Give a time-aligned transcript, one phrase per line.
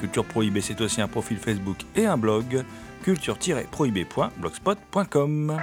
[0.00, 2.64] Culture Prohibée, c'est aussi un profil Facebook et un blog,
[3.04, 5.60] culture-prohibée.blogspot.com.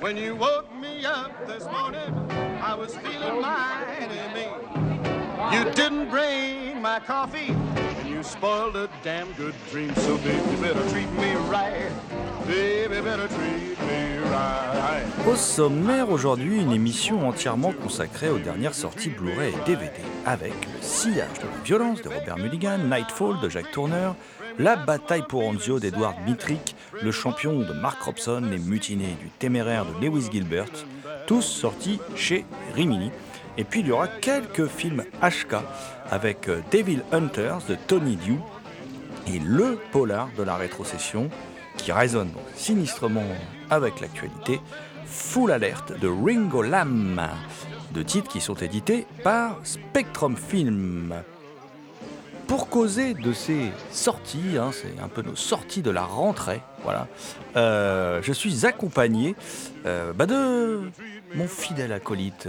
[0.00, 2.14] When you woke me up this morning,
[2.62, 4.54] I was feeling mighty mean.
[5.52, 9.94] You didn't bring my coffee, and you spoiled a damn good dream.
[9.96, 10.38] So baby.
[10.38, 11.90] Baby, better treat me right.
[15.30, 19.92] Au sommaire aujourd'hui, une émission entièrement consacrée aux dernières sorties Blu-ray et DVD,
[20.26, 24.12] avec le sillage de la violence de Robert Mulligan, Nightfall de Jack Turner,
[24.58, 29.84] la bataille pour Anzio d'Edward Mitrick, le champion de Mark Robson, les mutinés du téméraire
[29.84, 30.66] de Lewis Gilbert,
[31.26, 33.10] tous sortis chez Rimini.
[33.56, 35.56] Et puis il y aura quelques films HK
[36.10, 38.38] avec euh, Devil Hunters de Tony Dew
[39.32, 41.30] et le polar de la rétrocession
[41.76, 43.24] qui résonne sinistrement
[43.70, 44.60] avec l'actualité,
[45.06, 47.20] Full Alert de Ringo Lam,
[47.92, 51.14] deux titres qui sont édités par Spectrum Film.
[52.46, 57.06] Pour causer de ces sorties, hein, c'est un peu nos sorties de la rentrée, voilà,
[57.56, 59.36] euh, je suis accompagné
[59.86, 60.80] euh, bah, de
[61.34, 62.48] mon fidèle acolyte.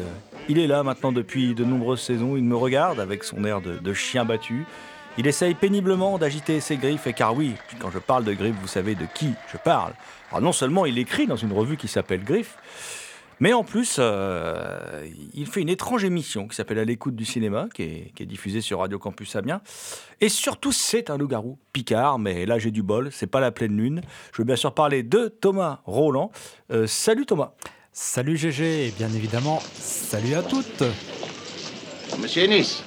[0.49, 3.93] Il est là maintenant depuis de nombreuses saisons, il me regarde avec son air de
[3.93, 4.65] chien battu.
[5.17, 8.67] Il essaye péniblement d'agiter ses griffes, et car oui, quand je parle de griffes, vous
[8.67, 9.93] savez de qui je parle.
[10.29, 12.57] Alors non seulement il écrit dans une revue qui s'appelle Griffes,
[13.41, 17.67] mais en plus, euh, il fait une étrange émission qui s'appelle À l'écoute du cinéma,
[17.73, 19.61] qui est, qui est diffusée sur Radio Campus Amiens.
[20.21, 23.75] Et surtout, c'est un loup-garou picard, mais là j'ai du bol, c'est pas la pleine
[23.75, 24.01] lune.
[24.31, 26.31] Je veux bien sûr parler de Thomas Roland.
[26.71, 27.53] Euh, salut Thomas.
[27.93, 30.83] Salut GG et bien évidemment, salut à toutes.
[32.21, 32.83] Monsieur Ennis,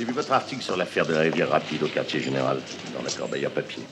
[0.00, 2.58] j'ai vu votre article sur l'affaire de la rivière rapide au quartier général,
[2.96, 3.82] dans la corbeille à papier.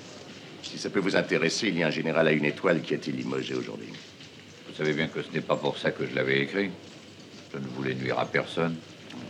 [0.63, 2.97] Si ça peut vous intéresser, il y a un général à une étoile qui a
[2.97, 3.93] été limogé aujourd'hui.
[4.67, 6.71] Vous savez bien que ce n'est pas pour ça que je l'avais écrit.
[7.53, 8.77] Je ne voulais nuire à personne.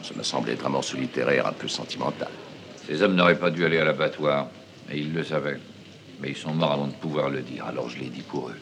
[0.05, 2.31] Ça m'a semblé être un morceau littéraire un peu sentimental.
[2.87, 4.47] Ces hommes n'auraient pas dû aller à l'abattoir,
[4.89, 5.59] et ils le savaient.
[6.21, 8.59] Mais ils sont morts avant de pouvoir le dire, alors je l'ai dit pour eux.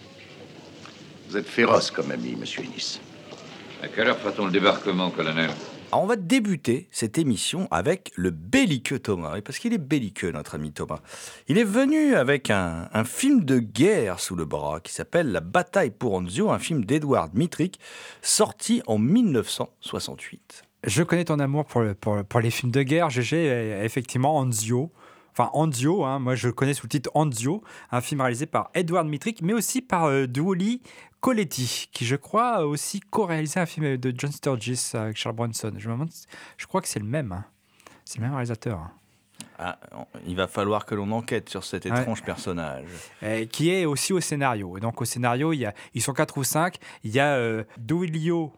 [1.28, 2.98] Vous êtes féroce comme ami, monsieur Ennis.
[3.82, 5.50] À quelle heure fera-t-on le débarquement, colonel?
[5.92, 10.72] On va débuter cette émission avec le belliqueux Thomas, parce qu'il est belliqueux notre ami
[10.72, 10.98] Thomas.
[11.48, 15.92] Il est venu avec un, film de guerre sous le bras qui s'appelle La bataille
[15.92, 17.78] pour Anzio, un film d'Edward Mitrick,
[18.20, 20.64] sorti en 1968.
[20.84, 24.90] Je connais ton amour pour, le- pour, pour les films de guerre, GG, effectivement, Anzio.
[25.32, 28.70] Enfin, Anzio, hein, moi je le connais sous le titre Anzio, un film réalisé par
[28.74, 30.26] Edward Mitrick, mais aussi par euh,
[31.26, 35.72] Coletti, qui je crois a aussi co-réalisé un film de John Sturgis avec Charles Bronson.
[35.76, 36.10] Je me demande,
[36.56, 37.32] je crois que c'est le même.
[37.32, 37.44] hein.
[38.04, 38.78] C'est le même réalisateur.
[38.78, 38.92] hein.
[39.58, 39.76] Ah,
[40.24, 41.98] il va falloir que l'on enquête sur cet Ouais.
[42.00, 42.86] étrange personnage.
[43.50, 44.76] Qui est aussi au scénario.
[44.76, 46.76] Et donc au scénario, il y a, ils sont quatre ou cinq.
[47.02, 48.52] Il y a euh, Duilio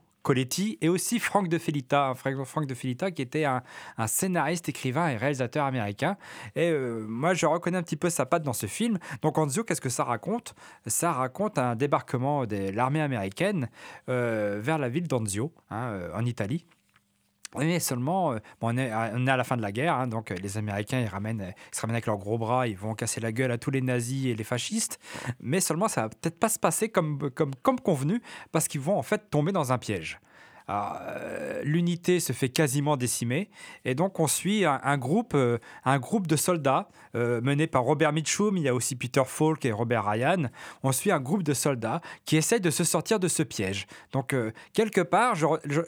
[0.81, 3.62] Et aussi Frank De Felita, Frank Frank De Felita qui était un,
[3.97, 6.16] un scénariste, écrivain et réalisateur américain.
[6.55, 8.98] Et euh, moi, je reconnais un petit peu sa patte dans ce film.
[9.22, 10.54] Donc Anzio, qu'est-ce que ça raconte?
[10.86, 13.69] Ça raconte un débarquement de l'armée américaine
[14.09, 16.66] euh, vers la ville d'Anzio, hein, euh, en Italie.
[17.56, 20.59] Mais seulement, euh, on, est à, la fin de la guerre, hein, donc euh, les
[20.59, 23.33] Américains ils, ramènent, euh, ils se ramènent avec leurs gros bras, ils vont casser la
[23.33, 25.00] gueule à tous les nazis et les fascistes.
[25.41, 28.21] Mais seulement, ça va peut-être pas se passer comme, comme convenu,
[28.53, 30.21] parce qu'ils vont en fait tomber dans un piège.
[30.70, 33.50] Euh, l'unité se fait quasiment décimer
[33.84, 38.12] et donc on suit un, groupe, euh, un groupe de soldats euh, mené par Robert
[38.12, 38.56] Mitchum.
[38.56, 40.48] Il y a aussi Peter Falk et Robert Ryan.
[40.82, 43.86] On suit un groupe de soldats qui essayent de se sortir de ce piège.
[44.12, 44.34] Donc
[44.72, 45.34] quelque part,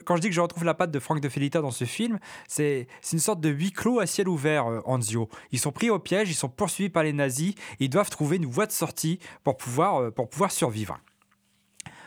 [0.05, 2.19] quand je dis que je retrouve la patte de Frank de Felita dans ce film,
[2.49, 5.29] c'est une sorte de huis clos à ciel ouvert, Anzio.
[5.53, 8.47] Ils sont pris au piège, ils sont poursuivis par les nazis, ils doivent trouver une
[8.47, 10.99] voie de sortie pour pouvoir, pour pouvoir survivre.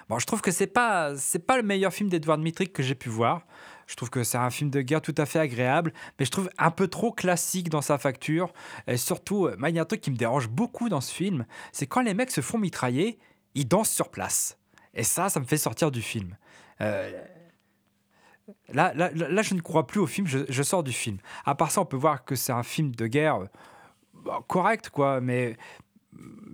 [0.10, 2.96] Bon, je trouve que c'est pas c'est pas le meilleur film d'Edward Mittrick que j'ai
[2.96, 3.46] pu voir.
[3.88, 6.50] Je trouve que c'est un film de guerre tout à fait agréable, mais je trouve
[6.58, 8.54] un peu trop classique dans sa facture.
[8.88, 11.46] Et surtout, euh, il y a un truc qui me dérange beaucoup dans ce film,
[11.72, 13.20] c'est quand les mecs se font mitrailler,
[13.56, 14.58] ils dansent sur place.
[14.94, 16.38] Et ça, ça me fait sortir du film.
[16.82, 17.12] Euh,
[18.74, 21.18] Là, là, là, je ne crois plus au film, je, je sors du film.
[21.46, 25.22] À part ça, on peut voir que c'est un film de guerre euh, correct, quoi,
[25.22, 25.58] mais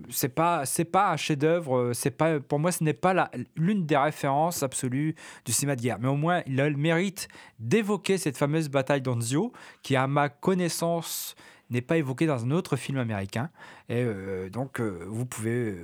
[0.09, 3.85] c'est pas c'est pas un chef-d'œuvre euh, c'est pas pour moi ce n'est pas l'une
[3.85, 5.15] des références absolues
[5.45, 5.99] du cinéma de guerre.
[5.99, 7.27] Mais au moins il a le mérite
[7.59, 9.53] d'évoquer cette fameuse bataille d'Anzio
[9.83, 11.35] qui à ma connaissance
[11.69, 13.51] n'est pas évoquée dans un autre film américain.
[13.89, 15.75] Et euh, donc euh, vous pouvez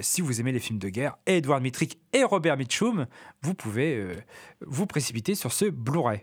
[0.00, 3.06] si vous aimez les films de guerre Edward Mittrick et Robert Mitchum
[3.42, 4.16] vous pouvez
[4.60, 6.20] vous précipiter sur ce Blu-ray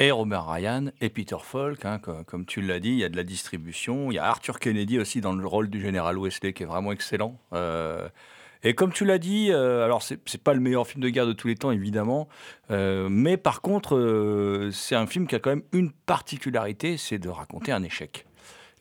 [0.00, 3.08] Et Robert Ryan et Peter Falk, hein, co- comme, tu l'as dit, il y a
[3.08, 4.12] de la distribution.
[4.12, 6.92] Il y a Arthur Kennedy aussi dans le rôle du général Wesley qui est vraiment
[6.92, 7.36] excellent.
[7.52, 8.08] Euh,
[8.62, 11.32] et comme tu l'as dit, euh, alors c'est pas le meilleur film de guerre de
[11.32, 12.28] tous les temps évidemment,
[12.70, 17.28] euh, mais par contre c'est un film qui a quand même une particularité, c'est de
[17.28, 18.26] raconter un échec.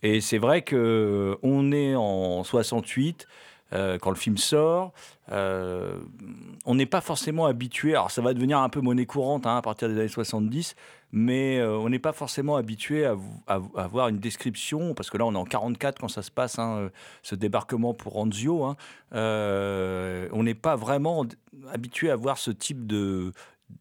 [0.04, 3.28] Et c'est vrai que on est en 68
[3.74, 4.94] euh, quand le film sort.
[5.31, 7.92] on n'est pas forcément habitué.
[7.92, 10.75] Alors ça va devenir un peu monnaie courante hein, à partir des années 70,
[11.12, 13.15] mais euh, on n'est pas forcément habitué à,
[13.48, 16.59] à, avoir une description, parce que là on est en 44 quand ça se passe,
[16.59, 16.89] hein,
[17.24, 18.65] ce débarquement pour Anzio.
[18.65, 18.75] hein.
[19.13, 21.25] Euh, on n'est pas vraiment
[21.71, 23.31] habitué à voir ce type de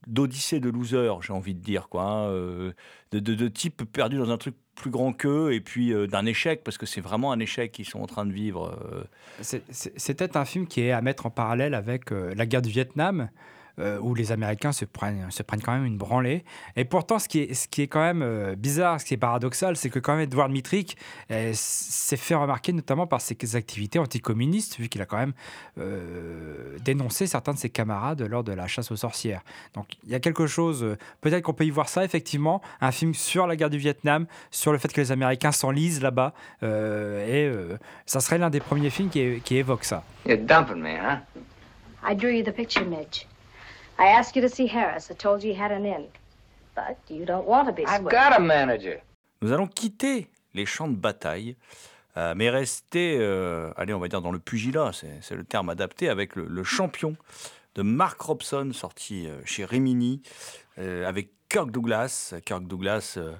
[0.09, 2.73] d'odyssée de loser, j'ai envie de dire, quoi, hein, euh,
[3.13, 6.87] de, type perdu dans un truc plus grand qu'eux, et puis d'un échec, parce que
[6.87, 8.77] c'est vraiment un échec qu'ils sont en train de vivre.
[9.71, 13.31] C'était un film qui est à mettre en parallèle avec la guerre du Vietnam,
[13.79, 16.45] euh, où les Américains se prennent, se prennent quand même une branlée.
[16.77, 19.19] Et pourtant, ce qui est, ce qui est quand même euh, bizarre, ce qui est
[19.19, 20.97] paradoxal, c'est que quand même Edward Mittrick
[21.31, 25.33] euh, s'est fait remarquer notamment par ses activités anticommunistes, vu qu'il a quand même
[25.79, 29.43] euh, dénoncé certains de ses camarades lors de la chasse aux sorcières.
[29.75, 32.93] Donc il y a quelque chose, euh, peut-être qu'on peut y voir ça, effectivement, un
[32.93, 36.33] film sur la guerre du Vietnam, sur le fait que les Américains s'enlisent là-bas,
[36.63, 40.03] euh, et euh, ça serait l'un des premiers films qui, qui évoque ça.
[40.25, 41.21] You're dumping me, huh?
[42.09, 43.27] I drew you the picture, Midge.
[43.99, 45.11] I asked you to see Harris.
[45.11, 46.07] I told you he had an in.
[46.75, 49.01] But you don't want to be I've got a manager.
[49.41, 51.57] Nous allons quitter les champs de bataille,
[52.17, 56.09] euh, mais rester, euh, allez, on va dire dans le pugilat, c'est le terme adapté,
[56.09, 57.17] avec le, le champion
[57.75, 60.23] de Mark Robson, sorti euh, chez Rimini,
[60.79, 62.35] euh, avec Kirk Douglas.
[62.45, 63.33] Kirk Douglas, euh,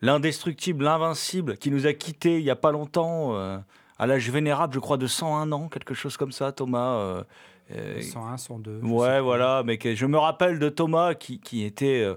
[0.00, 3.58] l'indestructible, l'invincible, qui nous a quittés il n'y a pas longtemps, euh,
[3.98, 7.24] à l'âge vénérable, je crois, de 101 ans, quelque chose comme ça, Thomas.
[7.72, 8.80] Euh, euh, 101, 102.
[8.82, 12.14] je sais Ouais, voilà, mais que je me rappelle de Thomas qui, qui était euh,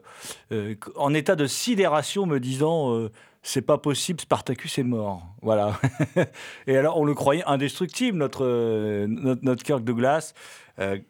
[0.51, 3.11] euh, en état de sidération, me disant euh,
[3.43, 5.23] c'est pas possible, Spartacus est mort.
[5.41, 5.79] Voilà.
[6.67, 8.45] Et alors, on le croyait indestructible, notre,
[9.07, 10.33] notre, notre Kirk Douglas.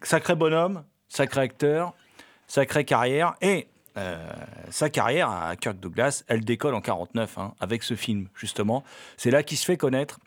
[0.01, 1.93] Sacré bonhomme, sacré acteur,
[2.47, 3.35] sacrée carrière.
[3.41, 3.67] Et
[3.97, 4.17] euh,
[4.69, 8.83] sa carrière à Kirk Douglas, elle décolle en 49 hein, avec ce film, justement.
[9.17, 10.19] C'est là qu'il se fait connaître.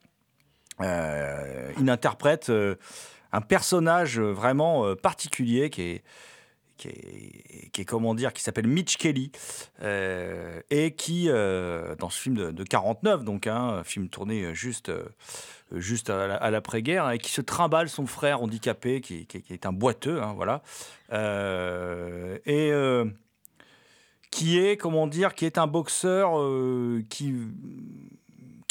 [0.81, 2.75] Euh, il interprète euh,
[3.35, 6.05] un personnage vraiment euh, particulier qui est,
[6.77, 9.31] qui est, comment dire, qui s'appelle Mitch Kelly
[9.83, 14.55] euh, et qui, euh, dans ce film de, de 49, donc hein, un film tourné
[14.55, 15.05] juste, euh,
[15.73, 19.73] juste à la- à l'après-guerre, et qui se trimballe son frère handicapé, qui, est un
[19.73, 20.63] boiteux, hein, voilà,
[21.13, 23.05] Euh, et euh,
[24.33, 27.35] qui est, comment dire, qui est un boxeur euh, qui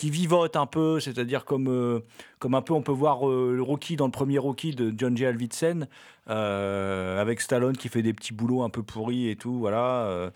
[0.03, 2.01] qui vivote un peu, c'est-à-dire comme, euh,
[2.37, 5.15] comme un peu on peut voir euh, le Rocky dans le premier Rocky de John
[5.15, 5.27] J.
[5.27, 5.87] Alvidsen,
[6.29, 10.29] euh, avec Stallone qui fait des petits boulots un peu pourris et tout, voilà.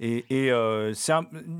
[0.00, 0.50] et et,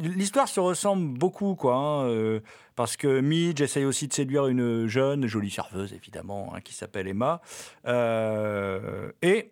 [0.00, 2.40] l'histoire se ressemble beaucoup, quoi, hein,
[2.75, 7.07] parce que Midge essaye aussi de séduire une jeune, jolie serveuse évidemment, hein, qui s'appelle
[7.07, 7.42] Emma,
[7.87, 9.50] et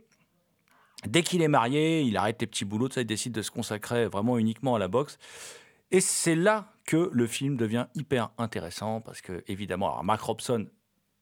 [1.06, 4.06] dès qu'il est marié, il arrête les petits boulots, ça, il décide de se consacrer
[4.06, 5.16] vraiment uniquement à la boxe.
[5.92, 10.66] Et c'est là que le film devient hyper intéressant parce que, évidemment, alors Mark Robson,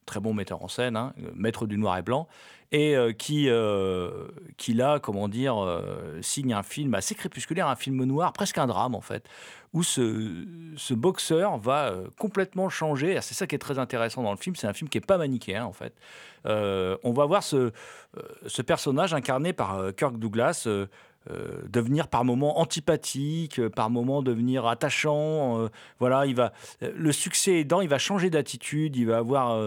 [0.07, 2.27] très bon metteur en scène, hein, maître du noir et blanc,
[2.73, 7.77] et euh, qui, euh, qui là, comment dire, euh, signe un film assez crépusculaire, un
[7.77, 9.29] film noir, presque un drame en fait,
[9.75, 13.17] où ce, boxeur va euh, complètement changer.
[13.17, 15.07] Et C'est ça qui est très intéressant dans le film, c'est un film qui est
[15.07, 15.95] pas manichéen en fait.
[16.47, 17.71] Euh, on va voir ce, euh,
[18.47, 20.69] ce personnage incarné par euh, Kirk Douglas.
[21.31, 25.61] Euh, devenir par moments antipathique, euh, par moments devenir attachant.
[25.61, 25.69] euh,
[25.99, 29.61] voilà, il va le succès aidant, il va changer d'attitude, il va avoir,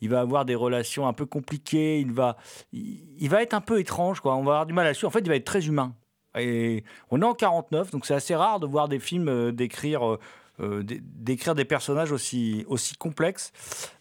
[0.00, 2.36] il va avoir des relations un peu compliquées, il va,
[2.72, 4.36] il, va être un peu étrange, quoi.
[4.36, 5.08] On va avoir du mal à suivre.
[5.08, 5.94] En fait, il va être très humain.
[6.38, 10.18] Et on est en 49, donc c'est assez rare de voir des films décrire.
[10.58, 13.52] d'écrire des personnages aussi, aussi complexes.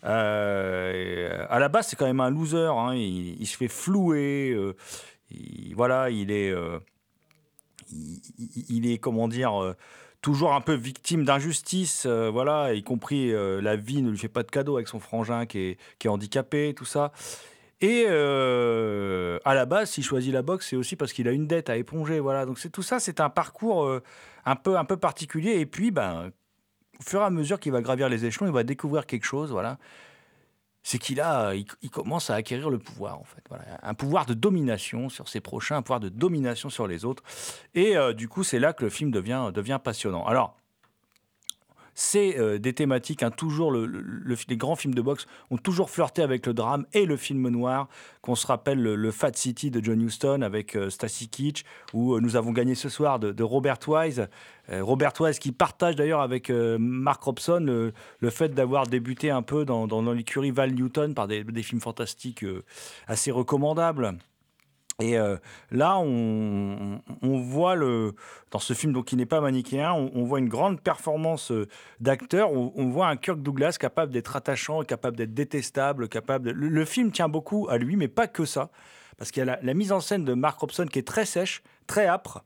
[0.04, 2.70] À la base, c'est quand même un loser.
[2.72, 2.94] hein.
[2.96, 4.56] Il, se fait flouer.
[5.32, 6.54] il- voilà, il est,
[8.70, 9.76] il, est comment dire, euh,
[10.22, 12.06] toujours un peu victime d'injustice.
[12.06, 15.00] euh, voilà, y compris euh, la vie ne lui fait pas de cadeau avec son
[15.00, 17.12] frangin qui est, handicapé, tout ça.
[17.80, 21.70] Et à la base, s'il choisit la boxe, c'est aussi parce qu'il a une dette
[21.70, 22.20] à éponger.
[22.20, 23.88] Voilà, donc c'est tout ça, c'est un parcours
[24.46, 25.60] un peu un peu particulier.
[25.60, 26.32] Et puis, ben,
[27.00, 29.52] au fur et à mesure qu'il va gravir les échelons, il va découvrir quelque chose.
[29.52, 29.78] Voilà,
[30.88, 33.44] c'est qu'il a, il, commence à acquérir le pouvoir en fait.
[33.84, 37.24] Un pouvoir de domination sur ses prochains, un pouvoir de domination sur les autres.
[37.76, 40.26] Et euh, du coup, c'est là que le film devient devient passionnant.
[40.26, 40.56] Alors.
[42.00, 45.58] C'est euh, des thématiques, hein, toujours le- le- le- les grands films de boxe ont
[45.58, 47.90] toujours flirté avec le drame et le film noir,
[48.22, 51.64] qu'on se rappelle le, Fat City de John Huston avec euh, Stacy Keach,
[51.94, 54.28] où euh, nous avons gagné ce soir de, Robert Wise.
[54.70, 57.66] Robert Wise qui partage d'ailleurs avec Mark Robson
[58.20, 62.46] le, fait d'avoir débuté un peu dans, dans, l'écurie Val Newton par des, films fantastiques
[63.08, 64.18] assez recommandables.
[65.00, 65.38] Et euh,
[65.70, 68.16] là, on, voit le,
[68.50, 71.68] dans ce film donc, qui n'est pas manichéen, on, voit une grande performance euh,
[72.00, 72.52] d'acteur.
[72.52, 76.48] On, voit un Kirk Douglas capable d'être attachant, capable d'être détestable, capable.
[76.48, 78.72] de- Le, film tient beaucoup à lui, mais pas que ça,
[79.20, 81.62] parce qu'il y a la, mise en scène de Mark Robson qui est très sèche,
[81.86, 82.44] très âpre,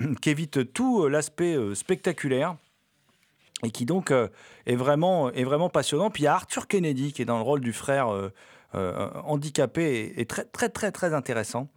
[0.20, 2.56] qui évite tout euh, l'aspect spectaculaire
[3.62, 4.12] et qui donc
[4.66, 6.10] est, vraiment, est vraiment passionnant.
[6.10, 8.08] Puis il y a Arthur Kennedy qui est dans le rôle du frère
[8.74, 11.68] handicapé et, et très très très très intéressant.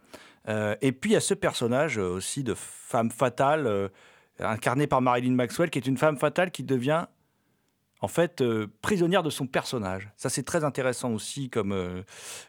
[0.48, 3.88] Euh, et puis il y a ce personnage euh, aussi de femme fatale euh,
[4.38, 7.06] incarné par Marilyn Maxwell qui est une femme fatale qui devient
[8.06, 10.12] en fait euh, prisonnière de son personnage.
[10.16, 12.02] Ça c'est très intéressant aussi comme, euh,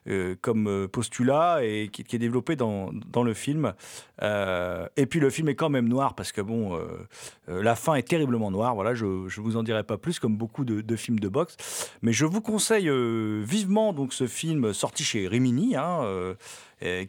[0.07, 3.73] euh, comme postulat et qui, est développé dans, dans le film.
[4.21, 6.79] Et puis le film est quand même noir parce que bon,
[7.47, 8.75] la fin est terriblement noire.
[8.75, 11.57] Voilà, je ne vous en dirai pas plus comme beaucoup de, films de boxe.
[12.03, 12.89] Mais je vous conseille
[13.43, 16.35] vivement donc ce film sorti chez Rimini, hein,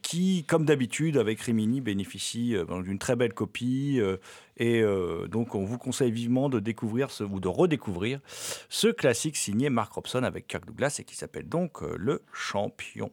[0.03, 3.99] qui, comme d'habitude avec Rimini, bénéficie euh, d'une très belle copie.
[4.01, 4.17] euh,
[4.57, 8.21] et euh, donc on vous conseille vivement de découvrir ou de redécouvrir
[8.69, 13.11] ce classique signé Mark Robson avec Kirk Douglas et qui s'appelle donc euh, Le Champion.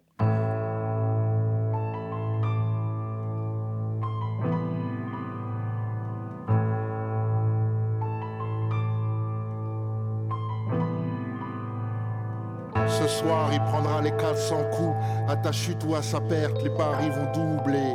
[13.52, 14.96] Il prendra les 400 coups,
[15.28, 17.94] à ta chute ou à sa perte, les paris vont doubler.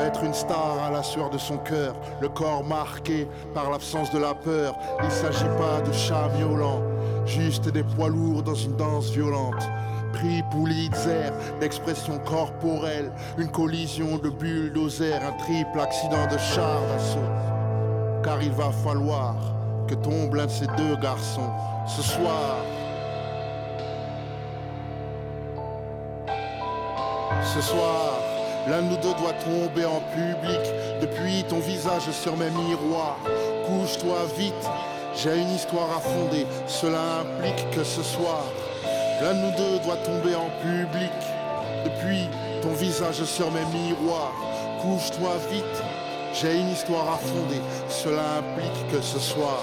[0.00, 4.18] Être une star à la sueur de son cœur, le corps marqué par l'absence de
[4.18, 4.74] la peur.
[5.02, 6.82] Il s'agit pas de chats violents,
[7.26, 9.68] juste des poids lourds dans une danse violente.
[10.12, 18.22] Prix Pulitzer d'expression corporelle, une collision de bulldozer, un triple accident de char d'assaut.
[18.24, 19.36] Car il va falloir
[19.86, 21.50] que tombe l'un de ces deux garçons
[21.86, 22.56] ce soir.
[27.44, 28.20] Ce soir,
[28.68, 30.60] l'un de nous deux doit tomber en public.
[31.00, 33.18] Depuis ton visage sur mes miroirs,
[33.66, 34.54] couche-toi vite.
[35.14, 36.46] J'ai une histoire à fonder.
[36.66, 38.44] Cela implique que ce soir,
[39.22, 41.12] l'un de nous deux doit tomber en public.
[41.84, 42.28] Depuis
[42.62, 44.34] ton visage sur mes miroirs,
[44.82, 45.82] couche-toi vite.
[46.34, 47.60] J'ai une histoire à fonder.
[47.88, 49.62] Cela implique que ce soir,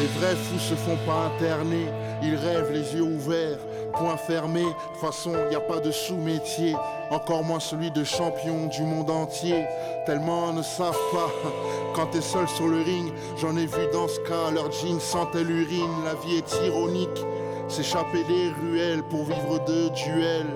[0.00, 1.86] les vrais fous se font pas interner.
[2.22, 3.58] Ils rêvent les yeux ouverts,
[3.98, 4.62] point fermé.
[4.62, 6.74] De toute façon, y a pas de sous-métier.
[7.10, 9.64] Encore moins celui de champion du monde entier.
[10.06, 11.30] Tellement ne savent pas.
[11.94, 14.50] Quand t'es seul sur le ring, j'en ai vu dans ce cas.
[14.52, 16.04] Leur jeans sentait l'urine.
[16.04, 17.24] La vie est ironique.
[17.68, 20.54] S'échapper des ruelles pour vivre de duels.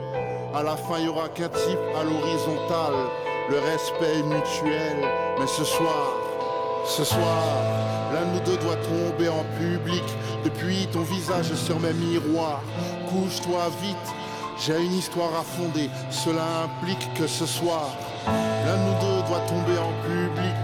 [0.54, 2.94] À la fin, y aura qu'un type à l'horizontale.
[3.50, 4.96] Le respect mutuel.
[5.38, 6.12] Mais ce soir,
[6.84, 10.04] ce soir, l'un de nous deux doit tomber en public.
[10.44, 12.62] Depuis ton visage sur mes miroirs,
[13.10, 13.96] couche-toi vite.
[14.60, 17.90] J'ai une histoire à fonder, cela implique que ce soir,
[18.26, 20.62] l'un de nous deux doit tomber en public.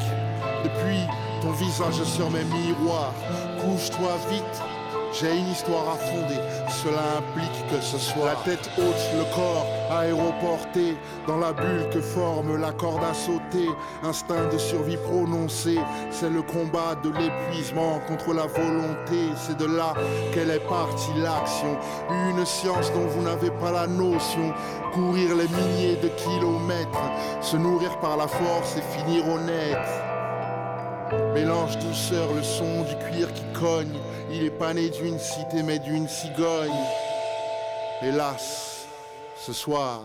[0.65, 1.01] Depuis
[1.41, 3.15] ton visage sur mes miroirs,
[3.61, 4.74] couche-toi vite.
[5.21, 6.41] J'ai une histoire à fonder,
[6.83, 10.97] cela implique que ce soit la tête haute, le corps aéroporté
[11.29, 13.69] dans la bulle que forme la corde à sauter.
[14.03, 15.79] Instinct de survie prononcé,
[16.11, 19.31] c'est le combat de l'épuisement contre la volonté.
[19.37, 19.95] C'est de là
[20.33, 21.79] qu'elle est partie l'action.
[22.11, 24.53] Une science dont vous n'avez pas la notion.
[24.93, 29.79] Courir les milliers de kilomètres, se nourrir par la force et finir honnête.
[31.35, 34.01] Mélange douceur le son du cuir qui cogne.
[34.37, 36.73] Il est pas né d'une cité mais d'une cigogne.
[38.03, 38.87] Hélas,
[39.37, 40.01] ce soir,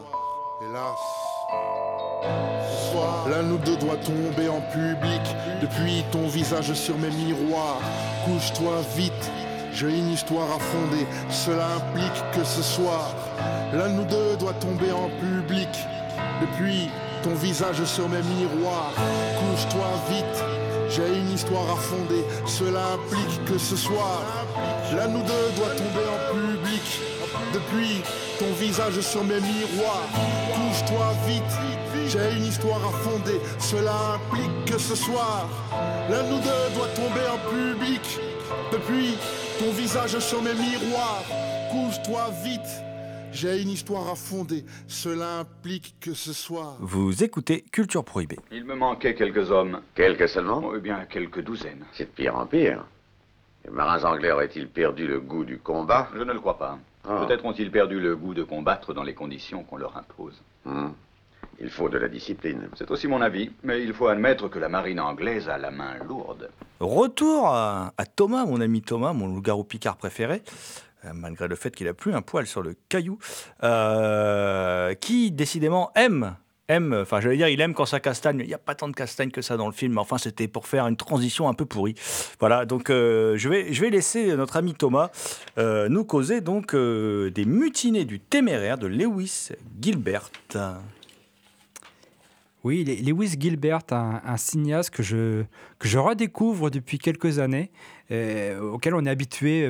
[0.62, 1.00] hélas.
[2.69, 5.21] Ce soir, l'un nous deux doit tomber en public.
[5.62, 7.81] Depuis ton visage sur mes miroirs,
[8.25, 9.31] couche-toi vite.
[9.74, 13.15] J'ai une histoire à fonder, cela implique que ce soir,
[13.74, 15.69] l'un de nous deux doit tomber en public.
[16.41, 16.89] Depuis
[17.24, 18.93] ton visage sur mes miroirs,
[19.39, 20.68] couche-toi vite.
[20.89, 24.24] J'ai une histoire à fonder, cela implique que ce soir,
[24.96, 26.81] l'un nous deux doit tomber en public.
[27.53, 28.01] Depuis
[28.39, 30.10] ton visage sur mes miroirs,
[30.55, 31.43] couche-toi vite.
[32.08, 35.48] J'ai une histoire à fonder, cela implique que ce soir,
[36.10, 38.01] l'un nous deux doit tomber en public.
[38.72, 39.15] Depuis
[39.60, 41.24] ton visage sur mes miroirs,
[41.72, 42.84] couche-toi vite.
[43.31, 46.77] J'ai une histoire à fonder, cela implique que ce soir.
[46.79, 48.39] Vous écoutez Culture Prohibée.
[48.51, 49.81] Il me manquait quelques hommes.
[49.95, 51.86] Quelques seulement Oh, eh bien, quelques douzaines.
[51.93, 52.83] C'est de pire en pire.
[53.65, 56.09] Les marins anglais auraient-ils perdu le goût du combat?
[56.15, 56.79] Je ne le crois pas.
[57.07, 57.24] Ah.
[57.25, 60.41] Peut-être ont-ils perdu le goût de combattre dans les conditions qu'on leur impose.
[60.65, 60.89] Hmm.
[61.62, 62.69] Il faut de la discipline.
[62.75, 65.95] C'est aussi mon avis, mais il faut admettre que la marine anglaise a la main
[66.07, 66.50] lourde.
[66.79, 70.41] Retour à, à Thomas, mon ami Thomas, mon loup-garou picard préféré,
[71.13, 73.17] malgré le fait qu'il a plus un poil sur le caillou,
[73.63, 76.35] euh, qui décidément aime.
[76.71, 78.93] Aime, enfin j'allais dire il aime quand ça castagne, il n'y a pas tant de
[78.93, 81.65] castagne que ça dans le film, mais enfin c'était pour faire une transition un peu
[81.65, 81.95] pourrie.
[82.39, 85.09] Voilà, donc euh, je, vais, je vais laisser notre ami Thomas
[85.57, 89.49] euh, nous causer donc euh, des mutinées du téméraire de Lewis
[89.81, 90.29] Gilbert.
[92.63, 95.43] Oui, Le- Lewis Gilbert, un, un cinéaste que je,
[95.79, 97.71] que je redécouvre depuis quelques années,
[98.11, 99.67] euh, auquel on est habitué.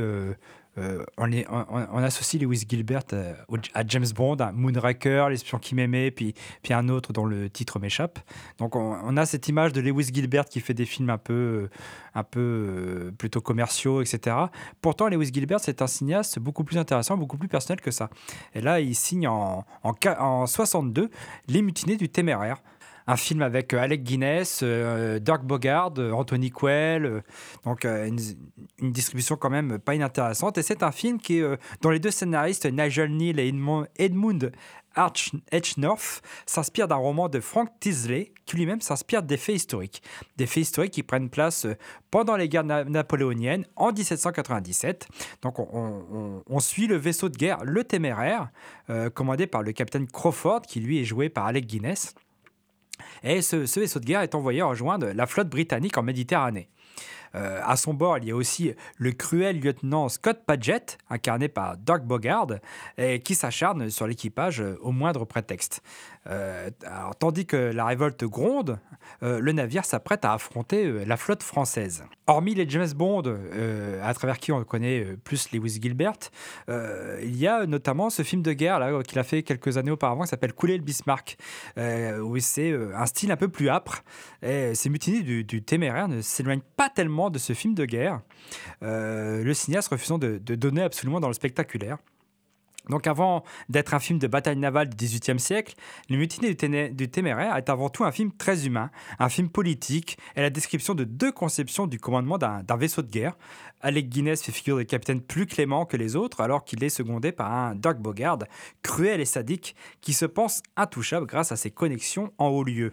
[0.77, 3.33] Euh, on, associe Lewis Gilbert euh,
[3.73, 6.33] à James Bond, à Moonraker, L'espion qui m'aimait, puis,
[6.69, 8.19] un autre dont le titre m'échappe.
[8.59, 11.69] Donc on, a cette image de Lewis Gilbert qui fait des films un peu,
[12.13, 14.35] un peu euh, plutôt commerciaux, etc.
[14.81, 18.09] Pourtant, Lewis Gilbert, c'est un cinéaste beaucoup plus intéressant, beaucoup plus personnel que ça.
[18.53, 21.09] Et là, il signe en, en, qua- en 62
[21.47, 22.61] Les Mutinées du Téméraire.
[23.09, 27.23] Un film avec euh, Alec Guinness, euh, Dirk Bogard, euh, Anthony Quell,
[27.65, 28.19] donc une,
[28.79, 30.59] distribution quand même pas inintéressante.
[30.59, 31.41] Et c'est un film qui
[31.81, 33.51] dont les deux scénaristes, Nigel Neal et
[33.97, 34.51] Edmund,
[34.95, 40.03] Arch- Edgenorth, s'inspirent d'un roman de Frank Tisley, qui lui-même s'inspire des faits historiques.
[40.37, 41.65] Des faits historiques qui prennent place
[42.11, 45.07] pendant les guerres na- napoléoniennes en 1797.
[45.41, 48.51] Donc on, suit le vaisseau de guerre, le Téméraire,
[49.15, 52.13] commandé par le capitaine Crawford, qui lui est joué par Alec Guinness.
[53.23, 56.69] Et ce, vaisseau de guerre est envoyé rejoindre la flotte britannique en Méditerranée.
[57.35, 61.77] Euh, à son bord, il y a aussi le cruel lieutenant Scott Paget, incarné par
[61.77, 62.47] Doug Bogard,
[63.23, 65.81] qui s'acharne sur l'équipage euh, au moindre prétexte.
[66.27, 68.79] Euh, alors, tandis que la révolte gronde,
[69.21, 72.03] le navire s'apprête à affronter la flotte française.
[72.27, 73.23] Hormis les James Bond,
[74.03, 76.13] à travers qui on connaît plus Lewis Gilbert,
[76.67, 80.29] il y a notamment ce film de guerre qu'il a fait quelques années auparavant qui
[80.29, 81.37] s'appelle Couler le Bismarck,
[81.77, 84.03] où c'est un style un peu plus âpre.
[84.43, 88.21] Et ces mutinées du, du téméraire ne s'éloignent pas tellement de ce film de guerre,
[88.83, 91.97] euh, le cinéaste refusant de, de donner absolument dans le spectaculaire.
[92.89, 95.75] Donc avant d'être un film de bataille navale du XVIIIe siècle,
[96.09, 100.41] Les Mutinées du, Téméraire est avant tout un film très humain, un film politique et
[100.41, 103.37] la description de deux conceptions du commandement d'un vaisseau de guerre.
[103.81, 107.31] Alec Guinness fait figure de capitaine plus clément que les autres alors qu'il est secondé
[107.31, 108.39] par un Doug Bogard,
[108.81, 112.91] cruel et sadique, qui se pense intouchable grâce à ses connexions en haut lieu.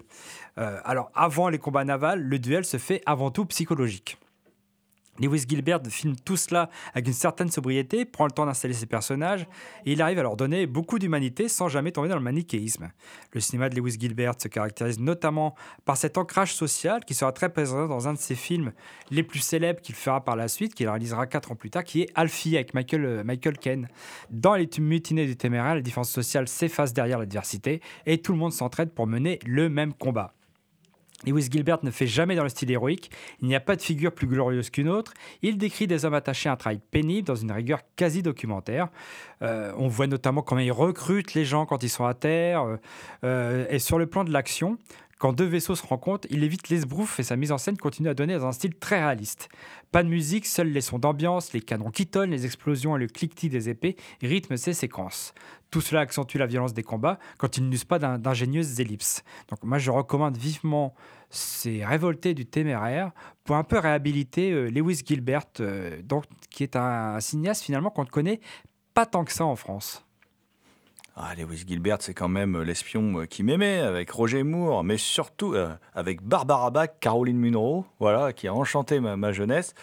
[0.58, 4.18] Euh, alors avant les combats navals, le duel se fait avant tout psychologique.
[5.20, 9.46] Lewis Gilbert filme tout cela avec une certaine sobriété, prend le temps d'installer ses personnages
[9.84, 12.90] et il arrive à leur donner beaucoup d'humanité sans jamais tomber dans le manichéisme.
[13.32, 17.52] Le cinéma de Lewis Gilbert se caractérise notamment par cet ancrage social qui sera très
[17.52, 18.72] présent dans un de ses films
[19.10, 22.02] les plus célèbres qu'il fera par la suite, qu'il réalisera quatre ans plus tard, qui
[22.02, 23.88] est Alfie avec Michael, euh, Michael Caine.
[24.30, 28.52] Dans les mutinées du téméraire, la différence sociale s'efface derrière l'adversité et tout le monde
[28.52, 30.34] s'entraide pour mener le même combat.
[31.24, 34.12] Lewis Gilbert ne fait jamais dans le style héroïque, il n'y a pas de figure
[34.12, 37.50] plus glorieuse qu'une autre, il décrit des hommes attachés à un travail pénible dans une
[37.52, 38.88] rigueur quasi documentaire.
[39.42, 42.76] Euh, on voit notamment comment il recrute les gens quand ils sont à terre, euh,
[43.24, 44.78] euh, et sur le plan de l'action,
[45.18, 48.14] Quand deux vaisseaux se rencontrent, il évite l'esbrouf et sa mise en scène continue à
[48.14, 49.48] donner dans un style très réaliste.
[49.90, 53.06] Pas de musique, seuls les sons d'ambiance, les canons qui tonnent, les explosions et le
[53.06, 55.32] cliquetis des épées rythment ces séquences.
[55.70, 59.24] Tout cela accentue la violence des combats quand ils n'usent pas d'ingénieuses ellipses.
[59.48, 60.94] Donc moi je recommande vivement
[61.30, 63.10] ces révoltés du téméraire
[63.44, 68.04] pour un peu réhabiliter euh, Lewis Gilbert, euh, donc, qui est un, cinéaste finalement qu'on
[68.04, 68.40] ne connaît
[68.94, 70.04] pas tant que ça en France.
[71.16, 75.54] Ah, Lewis Gilbert, c'est quand même l'espion euh, qui m'aimait, avec Roger Moore, mais surtout
[75.94, 79.74] avec Barbara Bach, Caroline Munro, voilà, qui a enchanté ma jeunesse.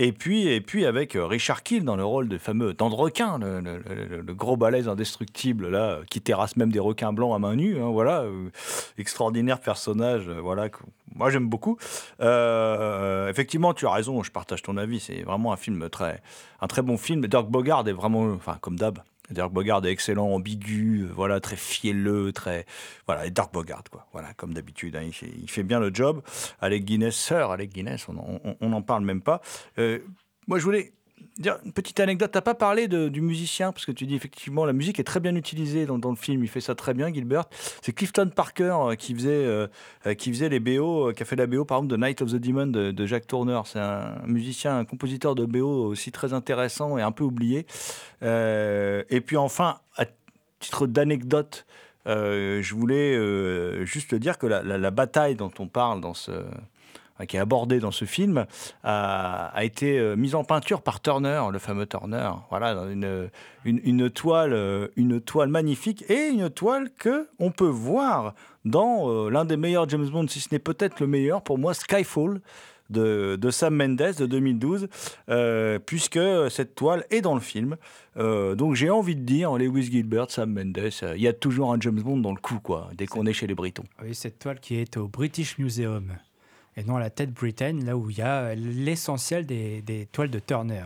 [0.00, 3.60] Et puis, et puis avec euh, Richard Kiel dans le rôle de fameux Tendrequin, le,
[3.60, 7.80] le- le- gros balèze indestructible, là, qui terrasse même des requins blancs à main nue.
[7.82, 8.48] hein, voilà, euh,
[8.96, 10.78] extraordinaire personnage, euh, voilà, que
[11.16, 11.78] moi j'aime beaucoup.
[12.20, 15.00] Effectivement, tu as raison, je partage ton avis.
[15.00, 16.22] C'est vraiment un film très,
[16.60, 17.26] un très bon film.
[17.26, 19.00] Dirk Bogard est vraiment, enfin, comme d'hab.
[19.30, 22.66] Dirk Bogard est excellent, ambigu, euh, voilà, très fielleux, très,
[23.06, 24.06] voilà, et Dirk Bogard, quoi.
[24.12, 26.22] Voilà, comme d'habitude, hein, il, fait, il fait bien le job.
[26.60, 29.40] Alec Guinness, sœur Alec Guinness, on n'en parle même pas.
[29.78, 29.98] Euh,
[30.46, 30.92] moi, je voulais
[31.38, 32.30] dire une petite anecdote.
[32.32, 33.72] T'as pas parlé du musicien?
[33.72, 36.42] Parce que tu dis effectivement la musique est très bien utilisée dans, le film.
[36.42, 37.44] Il fait ça très bien, Gilbert.
[37.82, 39.66] C'est Clifton Parker euh, qui faisait euh,
[40.06, 42.32] euh, qui faisait les BO, qui a fait la BO par exemple de Night of
[42.32, 43.60] the Demon de, de Jack Turner.
[43.64, 47.66] C'est un musicien, un compositeur de BO aussi très intéressant et un peu oublié.
[48.22, 50.04] Et puis enfin, à
[50.60, 51.66] titre d'anecdote.
[52.06, 56.32] je voulais juste dire que la, la- bataille dont on parle dans ce,
[57.26, 58.46] qui est abordée dans ce film
[58.84, 62.30] a, a été euh, mise en peinture par Turner, le fameux Turner.
[62.50, 63.28] Voilà, dans une,
[63.64, 69.08] une, une toile, euh, une toile magnifique et une toile que on peut voir dans
[69.08, 72.40] euh, l'un des meilleurs James Bond, si ce n'est peut-être le meilleur pour moi, Skyfall.
[72.90, 74.88] De, de Sam Mendes de 2012,
[75.28, 77.76] euh, puisque cette toile est dans le film.
[78.16, 81.70] Euh, donc j'ai envie de dire, Lewis Gilbert, Sam Mendes, euh, il y a toujours
[81.70, 83.84] un James Bond dans le coup, quoi, dès qu'on est chez les Britons.
[84.02, 86.14] Oui, cette toile qui est au British Museum
[86.78, 90.30] et non à la tête Britain, là où il y a l'essentiel des, des toiles
[90.30, 90.84] de Turner.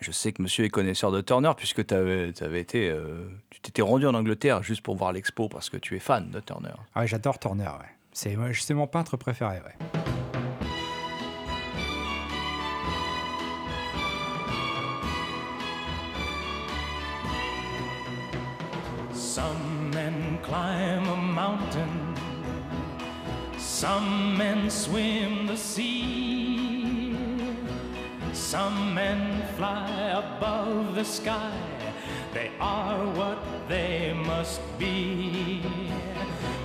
[0.00, 3.82] Je sais que monsieur est connaisseur de Turner, puisque tu avais, été, euh, tu t'étais
[3.82, 6.74] rendu en Angleterre juste pour voir l'expo, parce que tu es fan de Turner.
[6.94, 7.88] Ah oui, j'adore Turner, ouais.
[8.12, 9.74] C'est mon peintre préféré, ouais.
[19.12, 22.07] Some men climb a mountain,
[23.78, 27.16] some men swim the sea,
[28.32, 29.88] some men fly
[30.24, 31.56] above the sky.
[32.34, 33.38] They are what
[33.68, 35.62] they must be.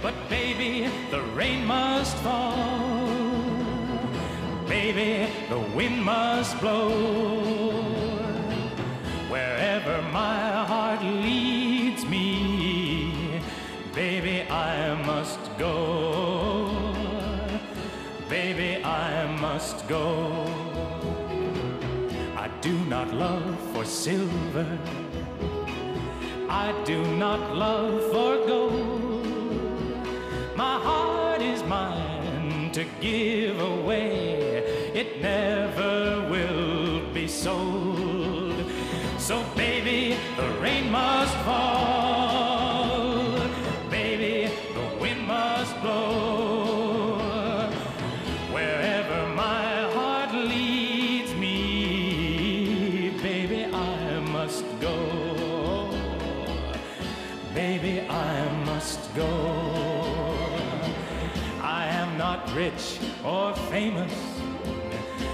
[0.01, 2.57] But baby, the rain must fall.
[4.67, 6.89] Baby, the wind must blow.
[9.29, 13.39] Wherever my heart leads me,
[13.93, 15.92] baby, I must go.
[19.63, 20.05] Must go.
[22.35, 24.67] I do not love for silver.
[26.49, 29.25] I do not love for gold.
[30.57, 34.63] My heart is mine to give away.
[35.01, 38.57] It never will be sold.
[39.17, 39.82] So, baby,
[63.73, 64.13] famous,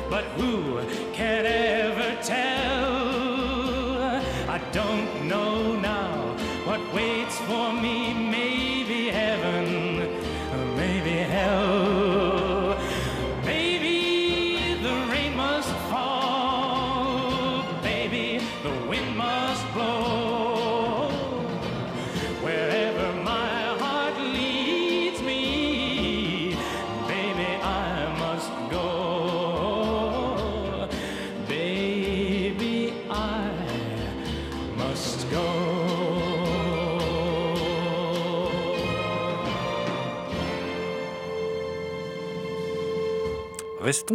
[0.10, 0.80] but who
[1.12, 2.96] can ever tell?
[4.56, 8.29] I don't know now what waits for me.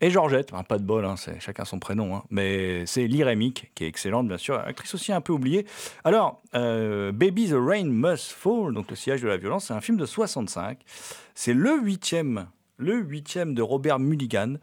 [0.00, 3.70] Et Georgette, ben, pas de bol, hein, c'est chacun son prénom, hein, mais c'est Lyrémique,
[3.74, 5.66] qui est excellente, bien sûr, actrice aussi un peu oubliée.
[6.04, 9.80] Alors, euh, Baby the Rain Must Fall, donc le sillage de la violence, c'est un
[9.80, 10.78] film de 65.
[11.34, 12.46] C'est le huitième,
[12.76, 14.54] le huitième de Robert Mulligan,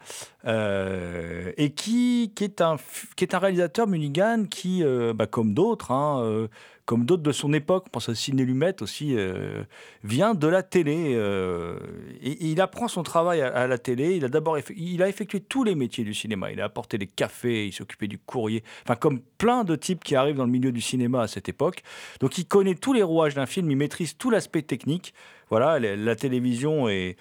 [0.46, 2.78] euh, et qui, qui, est un,
[3.16, 4.84] qui est un réalisateur Mulligan qui,
[5.16, 6.48] bah, comme d'autres, hein,
[6.92, 9.64] comme d'autres de son époque, on pense à Sidney Lumet aussi, euh,
[10.04, 11.14] vient de la télé.
[11.16, 11.80] euh,
[12.22, 14.18] et, il apprend son travail à, la télé.
[14.18, 16.52] Il a d'abord effectué tous les métiers du cinéma.
[16.52, 18.62] Il a apporté les cafés, il occupé du courrier.
[18.84, 21.82] Enfin, comme plein de types qui arrivent dans le milieu du cinéma à cette époque.
[22.20, 23.72] Donc, il connaît tous les rouages d'un film.
[23.72, 25.14] Il maîtrise tout l'aspect technique.
[25.50, 27.16] Voilà, la, télévision est,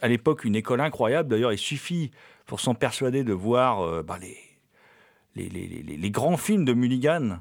[0.00, 1.28] à l'époque une école incroyable.
[1.28, 2.10] D'ailleurs, il suffit
[2.46, 4.18] pour s'en persuader de voir euh, bah,
[5.36, 7.40] les grands films de Mulligan.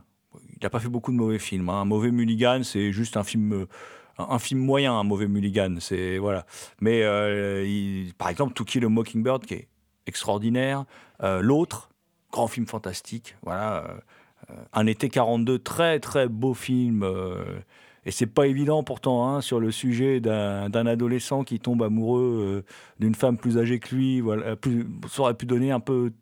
[0.63, 1.67] Il n'a pas fait beaucoup de mauvais films.
[1.67, 1.81] hein.
[1.81, 3.65] Un mauvais Mulligan, c'est juste un film, euh,
[4.17, 5.75] un, film moyen, un mauvais Mulligan.
[5.81, 6.45] C'est voilà.
[6.79, 9.67] Mais euh, par exemple, To Kill a Mockingbird, qui est
[10.07, 10.85] extraordinaire.
[11.21, 11.89] Euh, L'autre,
[12.31, 13.35] grand film fantastique.
[13.41, 13.97] Voilà.
[14.71, 17.05] un été 42, très très beau film.
[18.05, 22.63] et c'est pas évident pourtant hein, sur le sujet d'un adolescent qui tombe amoureux
[22.99, 24.21] d'une femme plus âgée que lui.
[24.21, 26.13] Voilà, plus, ça aurait pu donner un peu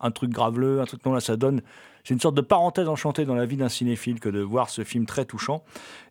[0.00, 1.62] un truc graveleux, un truc non là ça donne.
[2.04, 4.84] C'est une sorte de parenthèse enchantée dans la vie d'un cinéphile que de voir ce
[4.84, 5.62] film très touchant.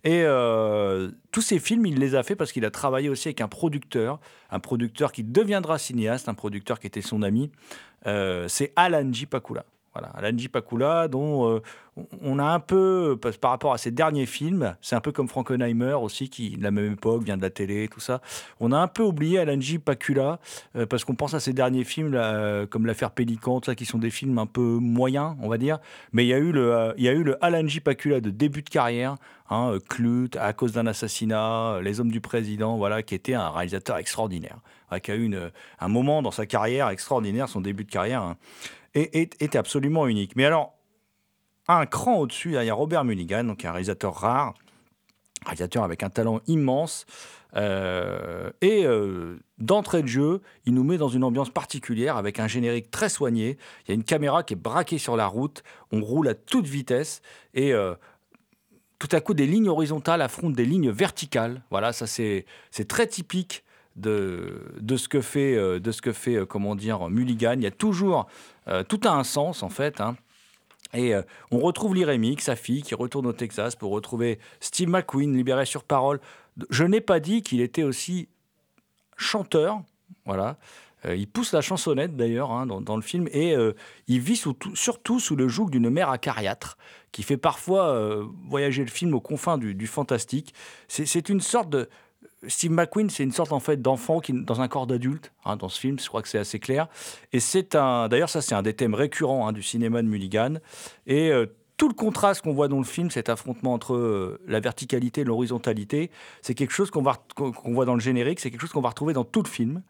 [0.04, 3.42] Et euh, tous ces films, il les a fait parce qu'il a travaillé aussi avec
[3.42, 4.20] un producteur,
[4.52, 7.52] un producteur qui deviendra cinéaste, un producteur qui était son ami.
[8.06, 9.26] Euh, c'est Alan J.
[9.26, 9.66] Pakula.
[10.00, 10.48] Voilà, Alan J.
[10.48, 11.60] Pakula, dont euh,
[12.22, 15.94] on a un peu, par rapport à ses derniers films, c'est un peu comme Frankenheimer
[15.94, 18.22] aussi, qui, de la même époque, vient de la télé, tout ça.
[18.60, 19.80] On a un peu oublié Alan J.
[19.80, 20.40] Pakula,
[20.76, 23.98] euh, parce qu'on pense à ses derniers films, euh, comme L'affaire Pélican, ça, qui sont
[23.98, 25.80] des films un peu moyens, on va dire.
[26.12, 27.80] Mais il y a eu le, il y a eu le Alan J.
[27.80, 29.16] Pakula de début de carrière,
[29.50, 33.50] hein, euh, Clute, à cause d'un assassinat, Les hommes du président, voilà, qui était un
[33.50, 34.58] réalisateur extraordinaire,
[35.02, 35.34] qui a eu
[35.80, 38.38] un moment dans sa carrière extraordinaire, son début de carrière, hein,
[39.04, 40.36] était absolument unique.
[40.36, 40.74] Mais alors,
[41.68, 44.54] un cran au-dessus, il y a Robert Mulligan, donc un réalisateur rare,
[45.46, 47.06] réalisateur avec un talent immense.
[47.56, 52.48] euh, et euh, d'entrée de jeu, il nous met dans une ambiance particulière avec un
[52.48, 53.58] générique très soigné.
[53.86, 55.64] Il y a une caméra qui est braquée sur la route.
[55.92, 57.22] On roule à toute vitesse
[57.54, 57.96] et euh,
[59.00, 61.62] tout à coup, des lignes horizontales affrontent des lignes verticales.
[61.70, 62.46] Voilà, ça c'est
[62.88, 63.64] très typique
[63.98, 67.56] de, de ce que fait, euh, de ce que fait euh, comment dire, Mulligan.
[67.56, 68.28] Il y a toujours,
[68.68, 70.00] euh, tout a un sens en fait.
[70.00, 70.16] hein.
[70.94, 71.14] Et
[71.52, 75.84] on retrouve l'Irémique, sa fille, qui retourne au Texas pour retrouver Steve McQueen, libéré sur
[75.84, 76.22] parole.
[76.70, 78.30] Je n'ai pas dit qu'il était aussi
[79.18, 79.82] chanteur.
[80.26, 80.58] Voilà.
[81.06, 83.54] Il pousse la chansonnette d'ailleurs hein, dans, le film et
[84.08, 84.42] il vit
[84.76, 86.78] surtout sous le joug d'une mère acariâtre
[87.12, 90.54] qui fait parfois voyager le film aux confins du, du fantastique.
[90.88, 91.90] C'est une sorte de.
[92.48, 95.70] Steve McQueen, c'est une sorte en fait d'enfant qui dans un corps d'adulte hein, dans
[95.70, 95.98] ce film.
[96.00, 96.88] Je crois que c'est assez clair.
[97.34, 98.08] Et c'est un.
[98.10, 100.56] D'ailleurs, ça c'est un des thèmes récurrents hein, du cinéma de Mulligan.
[101.08, 101.48] Et euh,
[101.78, 105.24] tout le contraste qu'on voit dans le film, cet affrontement entre euh, la verticalité et
[105.24, 108.40] l'horizontalité, c'est quelque chose qu'on qu'on voit dans le générique.
[108.40, 109.82] C'est quelque chose qu'on va retrouver dans tout le film.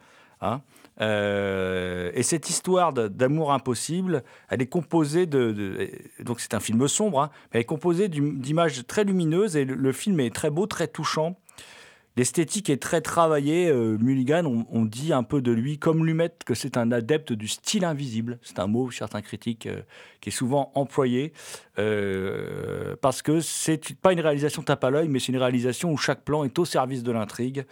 [0.41, 0.61] hein.
[0.99, 5.91] Euh, et cette histoire d'amour impossible, elle est composée de,
[6.23, 9.91] donc c'est un film sombre, mais elle est composée d'im- d'images très lumineuses et le
[9.91, 11.37] film est très beau, très touchant.
[12.17, 13.69] L'esthétique est très travaillée.
[13.69, 17.47] Euh, Mulligan, on, dit un peu de lui, comme Lumet, que c'est un adepte du
[17.47, 18.39] style invisible.
[18.41, 19.81] C'est un mot, certains critiques, euh,
[20.19, 21.31] qui est souvent employé.
[21.77, 25.97] euh, parce que c'est pas une réalisation tape à l'œil, mais c'est une réalisation où
[25.97, 27.67] chaque plan est au service de l'intrigue.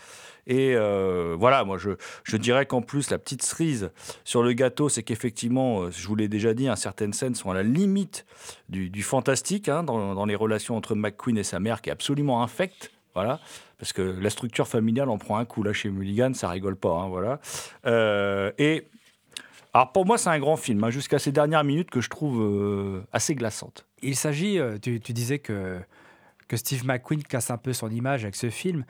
[0.46, 3.90] Et voilà, moi je, dirais qu'en plus, la petite cerise
[4.24, 7.56] sur le gâteau, c'est qu'effectivement, je vous l'ai déjà dit, hein, certaines scènes sont à
[7.56, 8.28] la limite
[8.70, 11.94] du, du fantastique, hein, dans, dans les relations entre McQueen et sa mère, qui est
[11.94, 12.92] absolument infecte.
[13.16, 13.40] Voilà,
[13.80, 16.92] parce que la structure familiale en prend un coup là chez Mulligan, ça rigole pas.
[16.92, 17.40] hein, voilà.
[17.86, 18.88] Euh, et
[19.76, 22.42] alors pour moi, c'est un grand film, hein, jusqu'à ces dernières minutes que je trouve
[22.42, 23.86] euh, assez glaçantes.
[24.02, 25.80] Il s'agit, euh, tu, disais que,
[26.48, 28.86] que Steve McQueen casse un peu son image avec ce film.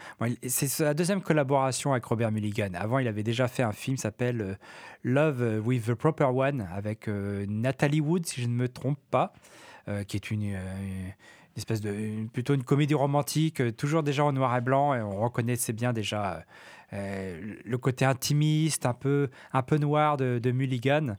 [0.48, 2.70] C'est sa deuxième collaboration avec Robert Mulligan.
[2.76, 4.60] Avant, il avait déjà fait un film qui s'appelle
[5.04, 9.34] Love with the Proper One avec euh, Natalie Wood, si je ne me trompe pas,
[10.08, 10.56] qui est une
[11.56, 15.22] espèce de plutôt une comédie romantique, euh, toujours déjà en noir et blanc, et on
[15.22, 16.44] reconnaissait bien déjà
[16.94, 21.18] euh, le côté intimiste, un peu, un peu noir de, Mulligan.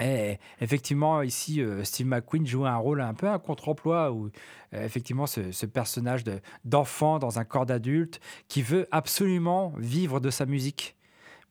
[0.00, 4.30] Et effectivement, ici, euh, Steve McQueen joue un rôle un peu un contre-emploi où,
[4.72, 10.18] euh, effectivement, ce, ce personnage de- d'enfant dans un corps d'adulte qui veut absolument vivre
[10.18, 10.96] de sa musique.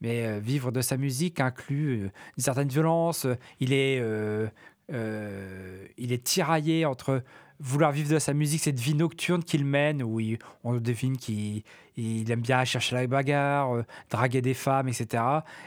[0.01, 3.25] Mais euh, vivre de sa musique inclut euh, une certaine violence.
[3.61, 4.49] Il est, euh,
[4.91, 7.23] euh, il est tiraillé entre
[7.63, 11.63] vouloir vivre de sa musique, cette vie nocturne qu'il mène, où il- on devine qu'il
[11.97, 15.23] il aime bien chercher la bagarre, euh, draguer des femmes, etc.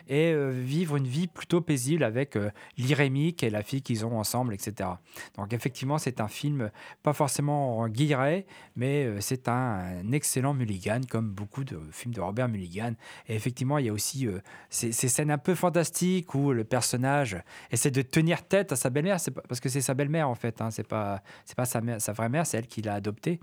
[0.08, 4.04] Et euh, vivre une vie plutôt paisible avec euh, l'Irémie, qui est la fille qu'ils
[4.04, 4.90] ont ensemble, etc.
[5.36, 6.70] Donc effectivement, c'est un film
[7.02, 12.20] pas forcément en guilleret, mais euh, c'est un, excellent Mulligan, comme beaucoup de films de
[12.20, 12.94] Robert Mulligan.
[13.28, 14.28] Et effectivement, il y a aussi
[14.70, 17.36] ces, scènes un peu fantastiques où le personnage
[17.70, 20.70] essaie de tenir tête à sa belle-mère, parce que c'est sa belle-mère en fait, hein,
[20.70, 21.22] c'est pas,
[21.56, 23.40] pas sa, mère- sa vraie mère, c'est elle qui l'a adoptée,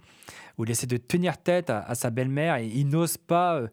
[0.58, 3.56] où il essaie de tenir tête à, sa belle-mère il n'ose pas...
[3.56, 3.68] euh,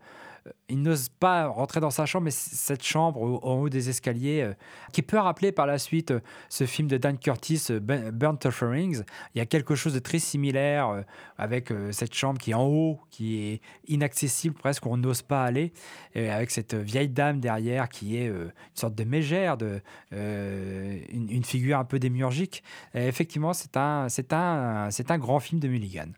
[0.71, 4.55] il n'ose pas rentrer dans sa chambre, mais cette chambre en haut des escaliers, euh,
[4.91, 9.03] qui peut rappeler par la suite euh, ce film de Dan Curtis, Ben- Burnt Offerings.
[9.35, 11.05] Il y a quelque chose de très similaire
[11.37, 15.75] avec cette chambre qui est en haut, qui est inaccessible presque, on n'ose pas aller,
[16.15, 21.45] et avec cette vieille dame derrière qui est une sorte de mégère, de, une, une
[21.45, 22.65] figure un peu démiurgique.
[22.95, 26.09] Et effectivement, c'est un, c'est un, c'est un grand film de Mulligan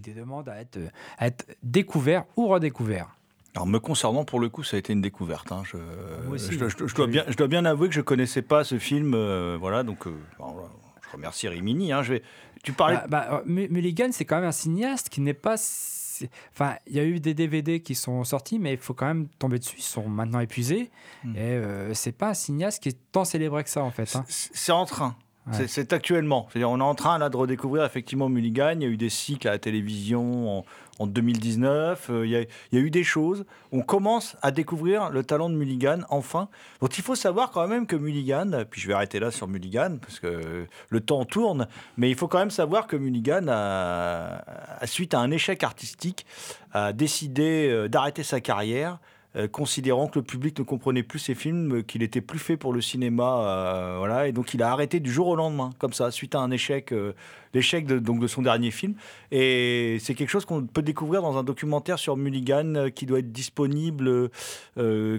[0.00, 0.78] qui demande à être,
[1.18, 3.08] à être découvert ou redécouvert.
[3.54, 5.52] Alors me concernant, pour le coup, ça a été une découverte.
[5.52, 5.62] hein.
[5.64, 5.76] Je,
[6.26, 6.52] Moi aussi.
[6.52, 9.12] je, je- je dois bien, je dois bien avouer que je connaissais pas ce film.
[9.14, 11.92] euh, voilà, donc euh, je remercie Rimini.
[11.92, 12.02] hein.
[12.02, 12.22] je vais,
[12.62, 12.96] tu parlais.
[12.96, 15.56] Bah, bah, euh, Mu- Mulligan, c'est quand même un cinéaste qui n'est pas.
[16.52, 19.26] Enfin, il y a eu des DVD qui sont sortis, mais il faut quand même
[19.38, 19.76] tomber dessus.
[19.78, 20.90] Ils sont maintenant épuisés.
[21.24, 21.34] Hmm.
[21.36, 24.14] Et euh, c'est pas un cinéaste qui est tant célébré que ça, en fait.
[24.16, 24.24] hein.
[24.28, 25.16] C'est en train.
[25.50, 26.46] C'est- actuellement.
[26.54, 28.74] On est en train là de redécouvrir effectivement Mulligan.
[28.76, 30.64] Il y a eu des cycles à la télévision en,
[31.00, 32.10] en 2019.
[32.10, 33.44] Euh, il, y a, eu des choses.
[33.72, 36.48] On commence à découvrir le talent de Mulligan enfin.
[36.80, 39.98] Donc il faut savoir quand même que Mulligan, puis je vais arrêter là sur Mulligan
[40.00, 43.46] parce que le temps tourne, mais il faut quand même savoir que Mulligan,
[44.84, 46.24] suite à un échec artistique,
[46.72, 48.98] a décidé euh, d'arrêter sa carrière
[49.34, 52.58] euh, considérant que le public ne comprenait plus ses films, euh, qu'il était plus fait
[52.58, 55.94] pour le cinéma, euh, voilà, et donc il a arrêté du jour au lendemain, comme
[55.94, 56.92] ça, suite à un échec,
[57.54, 58.94] l'échec de, donc de son dernier film.
[59.30, 63.32] Et c'est quelque chose qu'on peut découvrir dans un documentaire sur Mulligan qui doit être
[63.32, 64.30] disponible,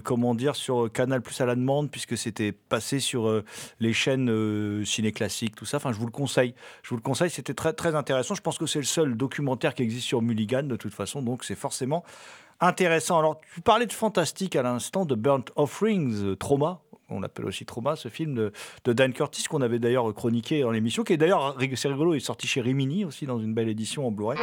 [0.04, 3.42] comment dire, sur Canal Plus à la demande, puisque c'était passé sur
[3.80, 5.78] les chaînes ciné classiques, tout ça.
[5.78, 6.54] Enfin, je vous le conseille.
[6.82, 8.34] Je vous le conseille, c'était très très intéressant.
[8.34, 11.44] Je pense que c'est le seul documentaire qui existe sur Mulligan de toute façon, donc
[11.44, 12.04] c'est forcément
[12.60, 13.18] intéressant.
[13.18, 16.80] Alors, tu parlais de fantastique à l'instant, de Burnt Offerings, euh, Trauma.
[17.10, 18.52] On l'appelle aussi Trauma, ce film de,
[18.84, 22.16] de Dan Curtis qu'on avait d'ailleurs chroniqué dans l'émission, qui est d'ailleurs, c'est rigolo, il
[22.16, 24.38] est sorti chez Rimini aussi dans une belle édition en Blu-ray.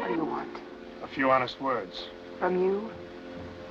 [0.00, 0.48] What do you want?
[1.02, 2.08] A few honest words.
[2.38, 2.90] From you?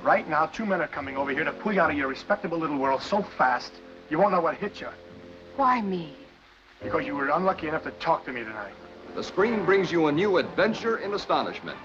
[0.08, 2.56] Right now, two men are coming over here to pull you out of your respectable
[2.56, 3.72] little world so fast,
[4.08, 4.88] you won't know what hit you.
[5.56, 6.14] Why me?
[6.82, 8.72] Because you were unlucky enough to talk to me tonight.
[9.14, 11.76] The screen brings you a new adventure in astonishment.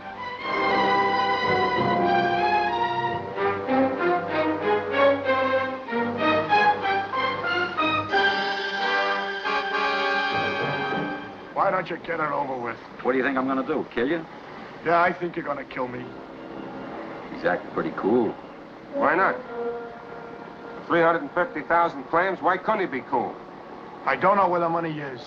[11.54, 12.78] Why don't you get it over with?
[13.02, 13.86] What do you think I'm gonna do?
[13.94, 14.26] Kill you?
[14.86, 16.06] Yeah, I think you're gonna kill me.
[17.44, 18.30] He's acting pretty cool.
[18.94, 19.36] Why not?
[20.88, 23.36] 350,000 claims, why couldn't he be cool?
[24.06, 25.20] I don't know where the money is.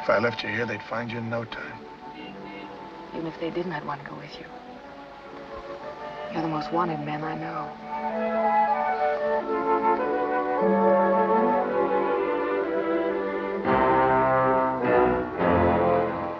[0.00, 1.80] If I left you here, they'd find you in no time.
[3.16, 4.46] Even if they didn't, I'd want to go with you.
[6.32, 7.68] You're the most wanted man I know.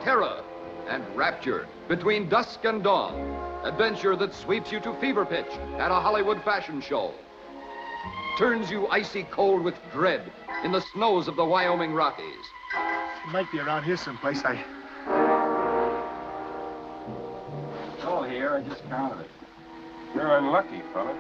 [0.04, 0.44] Terror
[0.88, 3.31] and rapture between dusk and dawn.
[3.64, 5.46] Adventure that sweeps you to fever pitch
[5.78, 7.12] at a Hollywood fashion show.
[8.36, 10.32] Turns you icy cold with dread
[10.64, 12.24] in the snows of the Wyoming Rockies.
[13.24, 14.42] It might be around here someplace.
[14.44, 14.64] I.
[17.94, 18.54] It's all here.
[18.54, 19.30] I just counted it.
[20.14, 21.16] You're unlucky, fella.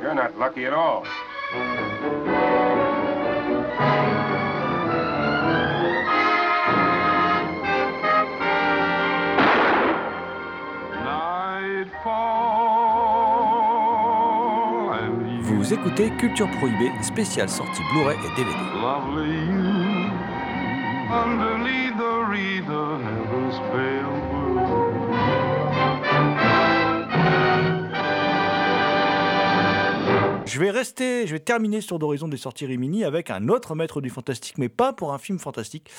[0.00, 1.06] You're not lucky at all.
[15.40, 18.58] Vous écoutez Culture Prohibée, spéciale sortie Blu-ray et DVD.
[18.78, 20.10] Lovely you,
[21.10, 24.33] underneath the wreath of heaven's pale
[30.54, 34.00] Je vais rester, je vais terminer sur d'horizon des sorties Rimini avec un autre maître
[34.00, 35.90] du fantastique, mais pas pour un film fantastique.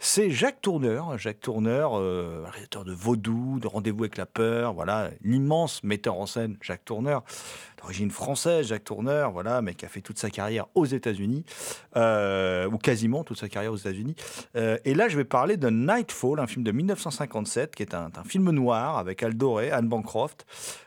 [0.00, 1.16] C'est Jacques Tourneur.
[1.16, 6.26] Jacques Tourneur, euh, réalisateur de Vaudou, de Rendez-vous avec la peur, voilà, l'immense metteur en
[6.26, 7.22] scène Jacques Tourneur,
[7.80, 11.44] d'origine française, Jacques Tourneur, voilà, mais qui a fait toute sa carrière aux États-Unis,
[11.96, 14.14] euh, ou quasiment toute sa carrière aux États-Unis.
[14.56, 18.10] Euh, et là, je vais parler de Nightfall, un film de 1957, qui est un,
[18.24, 20.46] film noir avec Al Doré, Anne Bancroft,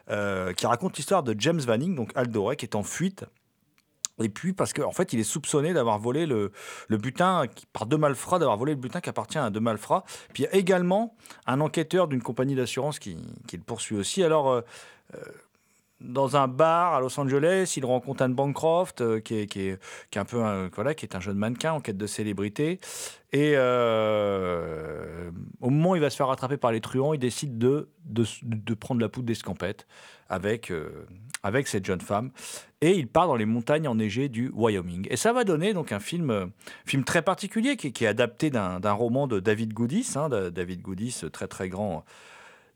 [0.09, 3.25] euh, qui raconte l'histoire de James Vanning, donc Al Doré, qui est en fuite
[4.21, 6.51] et puis parce qu'en en fait, il est soupçonné d'avoir volé le,
[6.91, 10.03] butin qui- par deux malfrats, d'avoir volé le butin qui appartient à deux malfrats.
[10.33, 11.15] Puis il y a également
[11.47, 13.17] un enquêteur d'une compagnie d'assurance qui,
[13.51, 14.21] le poursuit aussi.
[14.21, 14.61] Alors,
[16.03, 19.79] dans un bar à Los Angeles, il rencontre Anne Bancroft, euh, qui, est,
[20.15, 22.79] un peu voilà, qui est un jeune mannequin en quête de célébrité.
[23.31, 25.31] Et euh,
[25.61, 27.87] au moment où il va se faire rattraper par les truands, il décide de,
[28.79, 29.87] prendre la poudre d'escampette
[30.29, 31.07] avec, euh,
[31.41, 32.31] avec cette jeune femme.
[32.81, 35.07] Et il part dans les montagnes enneigées du Wyoming.
[35.09, 36.51] Et ça va donner donc un film,
[36.85, 40.13] film très particulier qui, est- adapté d'un roman de David Goodis.
[40.15, 42.03] hein, David Goodis, très très grand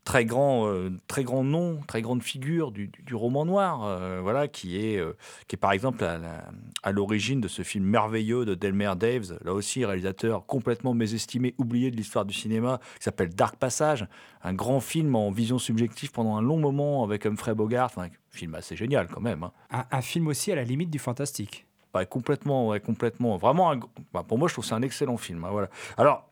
[0.08, 4.22] très grand, euh, très grand nom, très grande figure du, du- du roman noir, euh,
[4.22, 5.18] voilà, qui est, euh,
[5.50, 9.84] qui est par exemple à, l'origine de ce film merveilleux de Delmer Daves, là aussi
[9.84, 14.08] réalisateur complètement mésestimé, oublié de l'histoire du cinéma, qui s'appelle Dark Passage,
[14.44, 18.10] un grand film en vision subjective pendant un long moment avec Humphrey Bogart, enfin, un
[18.32, 19.44] film assez génial quand même.
[19.44, 19.52] hein.
[19.72, 21.66] Un, un film aussi à la limite du fantastique.
[21.94, 23.36] Ouais, complètement, ouais, complètement.
[23.36, 23.80] Vraiment, un-
[24.14, 25.44] bah, pour moi, je trouve que c'est un excellent film.
[25.44, 25.68] hein, voilà.
[25.98, 26.27] Alors,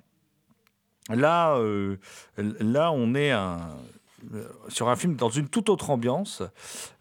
[1.10, 1.97] là, euh,
[2.38, 3.56] là, on est euh,
[4.70, 6.41] sur un film dans une toute autre ambiance.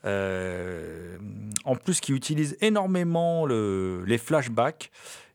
[0.05, 1.17] euh,
[1.65, 4.91] en plus, qui utilise énormément le- les flashbacks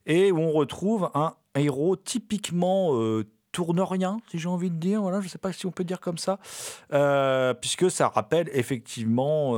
[0.05, 5.01] et où on retrouve un héros typiquement euh, tourneurien, si j'ai envie de dire.
[5.01, 6.38] Voilà, je ne sais pas si on peut dire comme ça,
[7.61, 9.57] puisque ça rappelle effectivement,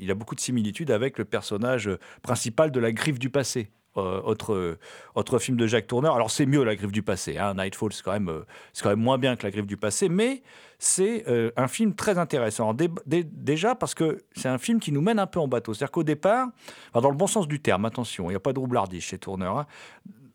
[0.00, 1.90] il a beaucoup de similitudes avec le personnage
[2.22, 3.70] principal de La Griffe du passé.
[3.98, 4.78] Euh, autre,
[5.14, 6.14] autre film de Jacques Tourneur.
[6.14, 7.38] Alors c'est mieux La Griffe du passé.
[7.38, 7.54] Hein.
[7.54, 8.44] Nightfall, c'est quand, même, euh,
[8.82, 10.42] quand même moins bien que La Griffe du passé, mais
[10.78, 12.74] c'est euh, un film très intéressant.
[13.06, 15.74] Déjà parce que c'est un film qui nous mène un peu en bateau.
[15.74, 16.48] C'est-à-dire qu'au départ,
[16.94, 19.58] dans le bon sens du terme, attention, il n'y a pas de roublardise chez Tourneur.
[19.58, 19.66] hein.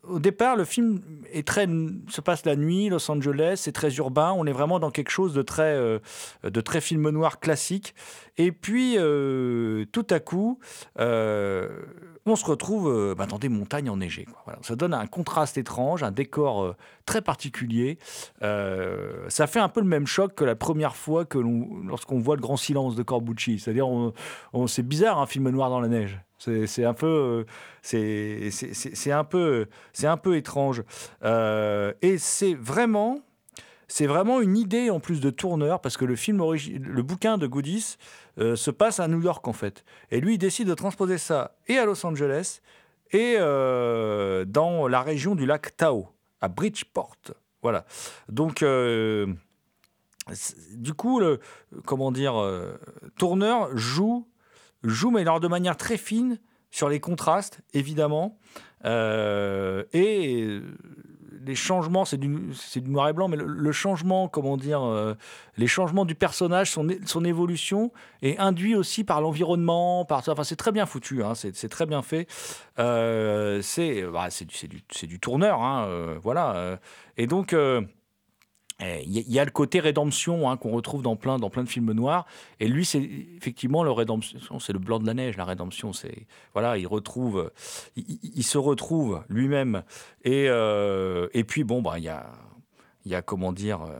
[0.04, 1.00] Au départ, le film
[1.32, 1.68] est très,
[2.08, 4.34] se passe la nuit, Los Angeles, c'est très urbain.
[4.36, 6.00] On est vraiment dans quelque chose de très, euh,
[6.42, 7.94] de très film noir classique.
[8.36, 10.58] Et puis, euh, tout à coup,
[10.98, 11.68] euh,
[12.26, 14.26] on se retrouve euh, bah, dans des montagnes enneigées.
[14.62, 17.98] Ça donne un contraste étrange, un décor euh, très particulier.
[18.42, 22.36] Euh, ça fait un peu le même choc que la première fois que lorsqu'on voit
[22.36, 23.58] le grand silence de Corbucci.
[23.58, 24.12] C'est-à-dire, on,
[24.66, 26.20] c'est bizarre un film noir dans la neige.
[26.38, 27.46] C'est, un peu,
[27.82, 28.50] c'est,
[29.12, 30.82] un peu, c'est un peu étrange.
[31.22, 33.20] Et c'est vraiment,
[33.86, 37.46] c'est vraiment une idée en plus de tourneur parce que le film le bouquin de
[37.46, 37.96] Goodis
[38.38, 39.84] euh, se passe à New York en fait.
[40.10, 42.60] Et lui, il décide de transposer ça et à Los Angeles
[43.10, 46.06] et euh, dans la région du lac Tahoe,
[46.40, 47.16] à Bridgeport.
[47.60, 47.84] Voilà.
[48.28, 49.26] Donc, euh,
[50.72, 51.40] du coup, le,
[51.84, 52.34] comment dire,
[53.18, 54.26] tourneur joue,
[54.82, 56.38] joue, mais alors de manière très fine
[56.70, 58.38] sur les contrastes, évidemment.
[58.84, 60.60] Et
[61.44, 62.28] les changements, c'est du,
[62.86, 65.14] noir et blanc, mais le, changement, comment dire, euh,
[65.56, 70.72] les changements du personnage, son, évolution est induit aussi par l'environnement, par enfin c'est très
[70.72, 72.26] bien foutu, hein, c'est, très bien fait.
[72.78, 74.46] Euh, c'est, bah, c'est,
[75.06, 76.78] du, tourneur, hein, euh, voilà.
[77.16, 77.54] et donc.
[78.80, 81.50] Euh, eh, Il y, a- il le côté rédemption hein, qu'on retrouve dans plein, dans
[81.50, 82.26] plein de films noirs.
[82.60, 83.02] Et lui, c'est
[83.36, 85.36] effectivement le rédemption, c'est le blanc de la neige.
[85.36, 87.50] La rédemption, c'est voilà, il retrouve,
[87.96, 89.82] il, il- il se retrouve lui-même.
[90.24, 92.30] Et, euh, et puis bon, bah, il y a,
[93.04, 93.98] il y a comment dire, euh,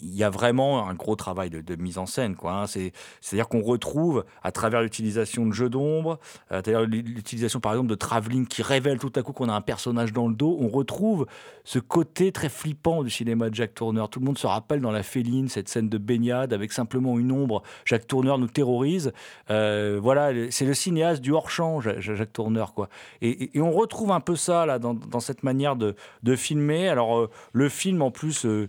[0.00, 2.36] il y a vraiment un gros travail de, mise en scène.
[2.36, 2.52] quoi.
[2.52, 2.66] hein.
[2.66, 6.18] C'est- C'est-à-dire qu'on retrouve, à travers l'utilisation de jeux d'ombre,
[6.48, 9.60] à travers l'utilisation par exemple de travelling qui révèle tout à coup qu'on a un
[9.60, 11.26] personnage dans le dos, on retrouve
[11.64, 14.04] ce côté très flippant du cinéma de Jack Tourner.
[14.10, 17.32] Tout le monde se rappelle dans La Féline, cette scène de baignade avec simplement une
[17.32, 17.62] ombre.
[17.84, 19.12] Jack Tourner nous terrorise.
[19.50, 22.64] Euh, voilà, c'est le cinéaste du hors-champ, Ja- Ja- Jack Tourner.
[22.74, 22.88] Quoi.
[23.22, 26.88] Et, on retrouve un peu ça là, dans, dans cette manière de, de filmer.
[26.88, 28.68] Alors, euh, le film, en plus, euh,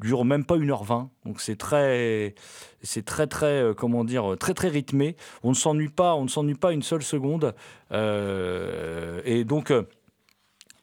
[0.00, 1.08] dure même pas 1h20.
[1.24, 2.34] Donc, c'est très,
[2.82, 5.16] c'est très, très, euh, comment dire, très, très rythmé.
[5.42, 7.54] On ne s'ennuie pas, on ne s'ennuie pas une seule seconde.
[7.92, 9.82] Euh, et donc, euh,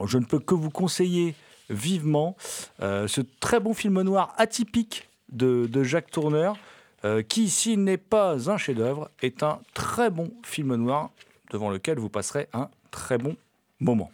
[0.05, 1.35] je ne peux que vous conseiller
[1.69, 2.35] vivement
[2.81, 6.55] euh, ce très bon film noir atypique de, de Jacques Tourneur,
[7.05, 11.09] euh, qui, s'il n'est pas un chef-d'œuvre, est un très bon film noir
[11.51, 13.35] devant lequel vous passerez un très bon
[13.79, 14.11] moment.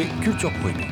[0.00, 0.86] Écoutez Culture Prohibée.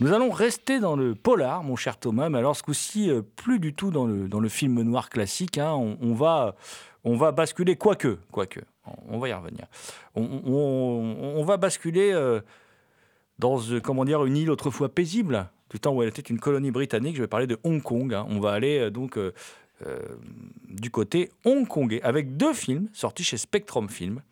[0.00, 3.58] Nous allons rester dans le polar, mon cher Thomas, mais alors ce coup-ci, euh, plus
[3.58, 5.58] du tout dans le, dans le film noir classique.
[5.58, 5.72] hein.
[6.00, 6.54] On, va,
[7.04, 8.60] on va basculer, quoique, quoique,
[9.08, 9.66] on, va y revenir.
[10.14, 12.40] On, va basculer euh,
[13.40, 16.70] dans, euh, comment dire, une île autrefois paisible, du temps où elle était une colonie
[16.70, 17.16] britannique.
[17.16, 18.14] Je vais parler de Hong Kong.
[18.14, 18.24] hein.
[18.30, 19.18] On va aller donc
[20.68, 24.22] du côté hongkongais, avec deux films sortis chez Spectrum Film.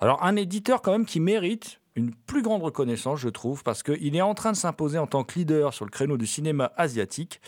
[0.00, 4.14] Alors, un éditeur quand même qui mérite une plus grande reconnaissance, je trouve, parce qu'il
[4.14, 7.40] est en train de s'imposer en tant que leader sur le créneau du cinéma asiatique.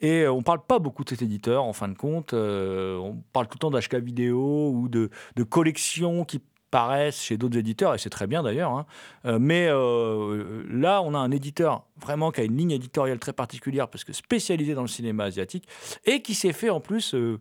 [0.00, 2.34] Et euh, on ne parle pas beaucoup de cet éditeur, en fin de compte.
[2.34, 6.42] Euh, on parle tout le temps d'HK vidéo ou de, de collections qui
[6.72, 8.72] paraissent chez d'autres éditeurs, et c'est très bien d'ailleurs.
[8.72, 8.86] hein.
[9.26, 13.34] Euh, mais euh, là, on a un éditeur vraiment qui a une ligne éditoriale très
[13.34, 15.68] particulière, parce que spécialisé dans le cinéma asiatique,
[16.06, 17.38] et qui s'est fait en plus, euh,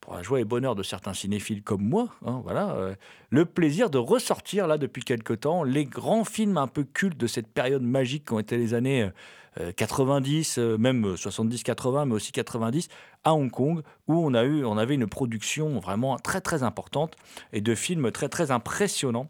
[0.00, 2.94] pour la joie et bonheur de certains cinéphiles comme moi, hein, voilà, euh,
[3.28, 7.26] le plaisir de ressortir là depuis quelque temps les grands films un peu cultes de
[7.26, 9.10] cette période magique qui ont été les années
[9.58, 12.88] euh, 90, euh, même 70-80, mais aussi 90
[13.24, 17.16] à Hong Kong, où on, a eu, on avait une production vraiment très très importante
[17.52, 19.28] et de films très très impressionnants.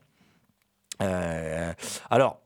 [1.00, 1.72] Euh,
[2.10, 2.42] alors,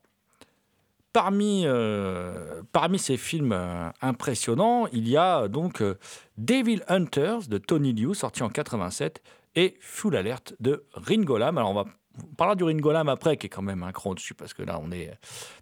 [1.15, 5.95] Parmi, euh, parmi ces films euh, impressionnants, il y a donc euh,
[6.39, 9.23] Devil Hunters de Tony Liu, sorti en 87,
[9.55, 11.57] et Full Alert de Ringo Lam.
[11.57, 11.85] Alors, on va
[12.19, 14.81] on parlera du Ringo Lam après, qui est quand même un au-dessus, parce que là,
[14.83, 15.17] on est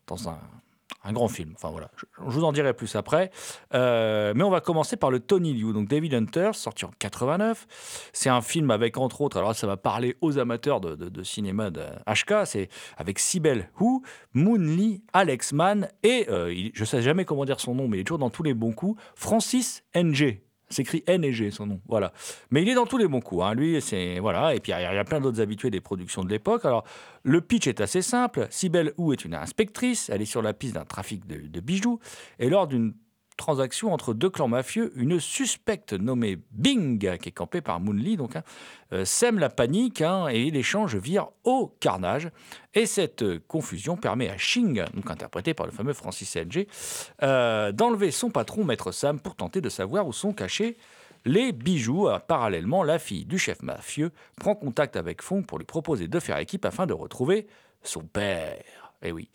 [0.06, 0.38] dans un,
[1.04, 1.52] un grand film.
[1.54, 3.30] Enfin, voilà, je, vous en dirai plus après.
[3.74, 8.10] Euh, mais on va commencer par le Tony Liu, donc David Hunters, sorti en 89.
[8.12, 11.82] C'est un film avec, entre autres, alors ça va parler aux amateurs de, cinéma de
[12.44, 14.00] c'est avec Sibel Hu,
[14.34, 17.88] Moon Lee, Alex Mann et, euh, il- je ne sais jamais comment dire son nom,
[17.88, 20.42] mais il est toujours dans tous les bons coups, Francis N.G.
[20.72, 21.80] C'est écrit N et G, son nom.
[21.88, 22.12] Voilà.
[22.50, 23.42] Mais il est dans tous les bons coups.
[23.44, 23.54] hein.
[23.54, 24.18] Lui, c'est.
[24.18, 24.54] Voilà.
[24.54, 26.64] Et puis, il y, a- plein d'autres habitués des productions de l'époque.
[26.64, 26.84] Alors,
[27.22, 28.46] le pitch est assez simple.
[28.50, 30.08] Sibel Hu est une inspectrice.
[30.08, 31.98] Elle est sur la piste d'un trafic de, de bijoux.
[32.38, 32.94] Et lors d'une
[33.42, 38.16] transaction entre deux clans mafieux, une suspecte nommée Bing, qui est campée par Moon Lee,
[38.16, 38.44] donc, hein,
[38.92, 42.30] euh, sème la panique hein, et l'échange vire au carnage.
[42.74, 46.68] Et cette confusion permet à Xing, donc interprété par le fameux Francis N.G.,
[47.24, 50.76] euh, d'enlever son patron, Maître Sam, pour tenter de savoir où sont cachés
[51.24, 52.08] les bijoux.
[52.08, 56.20] Euh, parallèlement, la fille du chef mafieux prend contact avec Fong pour lui proposer de
[56.20, 57.48] faire équipe afin de retrouver
[57.82, 58.91] son père.
[59.02, 59.28] Eh oui.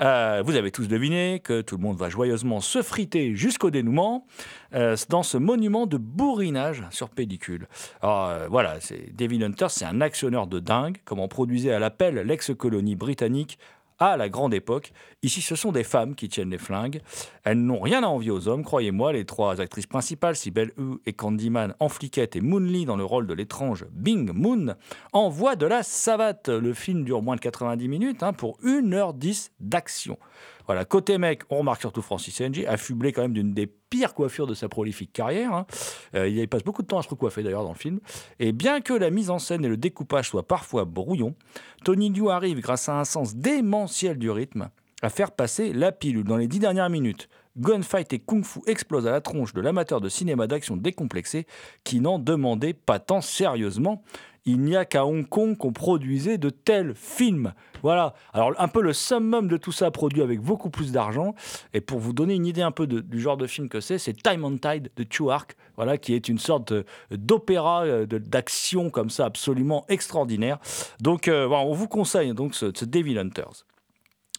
[0.00, 4.26] Euh, vous avez tous deviné que tout le monde va joyeusement se friter jusqu'au dénouement
[4.74, 7.66] euh, dans ce monument de bourrinage sur pellicule.
[8.00, 8.78] Alors euh, voilà,
[9.12, 13.58] David Hunter, c'est un actionneur de dingue, comme en produisait à l'appel l'ex-colonie britannique
[13.98, 14.92] à la grande époque.
[15.22, 17.00] Ici, ce sont des femmes qui tiennent les flingues.
[17.44, 19.12] Elles n'ont rien à envier aux hommes, croyez-moi.
[19.12, 23.04] Les trois actrices principales, Sibel Hu et Candyman en fliquette et Moon Lee dans le
[23.04, 24.74] rôle de l'étrange Bing Moon,
[25.12, 26.48] envoient de la savate.
[26.48, 30.18] Le film dure moins de 90 minutes hein, pour 1h10 d'action.
[30.68, 34.46] Voilà, côté mec, on remarque surtout Francis Ng, affublé quand même d'une des pires coiffures
[34.46, 35.54] de sa prolifique carrière.
[35.54, 35.66] hein.
[36.14, 38.00] Euh, il passe beaucoup de temps à se recoiffer d'ailleurs dans le film.
[38.38, 41.34] Et bien que la mise en scène et le découpage soient parfois brouillons,
[41.84, 44.68] Tony Liu arrive, grâce à un sens démentiel du rythme,
[45.00, 47.30] à faire passer la pilule dans les dix dernières minutes.
[47.56, 51.46] Gunfight et Kung Fu explosent à la tronche de l'amateur de cinéma d'action décomplexé
[51.82, 54.02] qui n'en demandait pas tant sérieusement.
[54.44, 57.52] Il n'y a qu'à Hong Kong qu'on produisait de tels films.
[57.82, 58.14] Voilà.
[58.32, 61.34] Alors, un peu le summum de tout ça produit avec beaucoup plus d'argent.
[61.74, 64.14] Et pour vous donner une idée un peu du genre de film que c'est, c'est
[64.14, 68.90] Time on Tide de Chu Ark, voilà, qui est une sorte euh, d'opéra euh, d'action
[68.90, 70.58] comme ça, absolument extraordinaire.
[71.00, 73.64] Donc, euh, voilà, on vous conseille donc ce, Devil Hunters.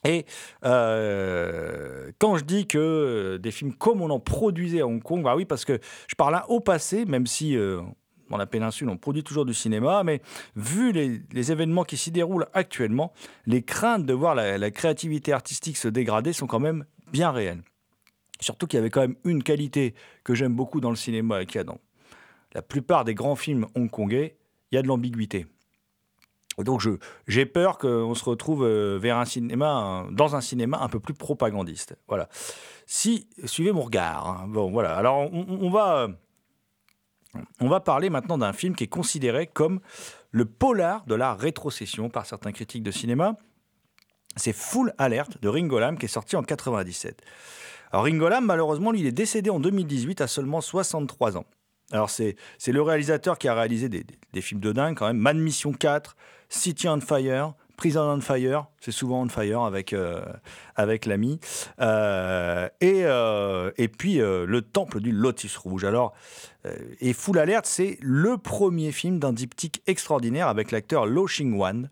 [0.05, 0.25] Et
[0.61, 5.43] quand je dis que des films comme on en produisait à Hong Kong, bah oui,
[5.43, 5.77] parce que
[6.07, 7.57] je parle là au passé, même si
[8.29, 10.21] dans la péninsule on produit toujours du cinéma, mais
[10.55, 13.13] vu les, événements qui s'y déroulent actuellement,
[13.45, 17.63] les craintes de voir la, créativité artistique se dégrader sont quand même bien réelles.
[18.39, 21.45] Surtout qu'il y avait quand même une qualité que j'aime beaucoup dans le cinéma et
[21.45, 21.79] qu'il y a dans
[22.53, 24.37] la plupart des grands films hongkongais,
[24.71, 25.45] il y a de l'ambiguïté.
[26.63, 26.81] Donc
[27.27, 31.13] j'ai peur qu'on se retrouve euh, vers un cinéma, dans un cinéma un peu plus
[31.13, 31.97] propagandiste.
[32.07, 32.27] Voilà.
[32.85, 34.27] Si, suivez mon regard.
[34.27, 34.45] hein.
[34.47, 34.95] Bon, voilà.
[34.95, 36.09] Alors on, va,
[37.61, 39.79] on va parler maintenant d'un film qui est considéré comme
[40.31, 43.35] le polar de la rétrocession par certains critiques de cinéma.
[44.35, 47.21] C'est Full Alert de Ringo Lam qui est sorti en 97.
[47.91, 51.45] Alors Ringo Lam, malheureusement, lui, il est décédé en 2018 à seulement 63 ans.
[51.91, 52.35] Alors c'est,
[52.67, 55.17] le réalisateur qui a réalisé des, des- des films de dingue quand même.
[55.17, 56.15] Man Mission 4,
[56.47, 60.21] City on Fire, Prison on Fire, c'est souvent on fire avec, euh,
[60.75, 61.39] avec l'ami.
[61.79, 65.83] Euh, et, euh, et puis Le Temple du Lotus Rouge.
[65.83, 66.13] Alors
[66.99, 71.89] et Full Alert, c'est le premier film d'un diptyque extraordinaire avec l'acteur Lo Xing Wan.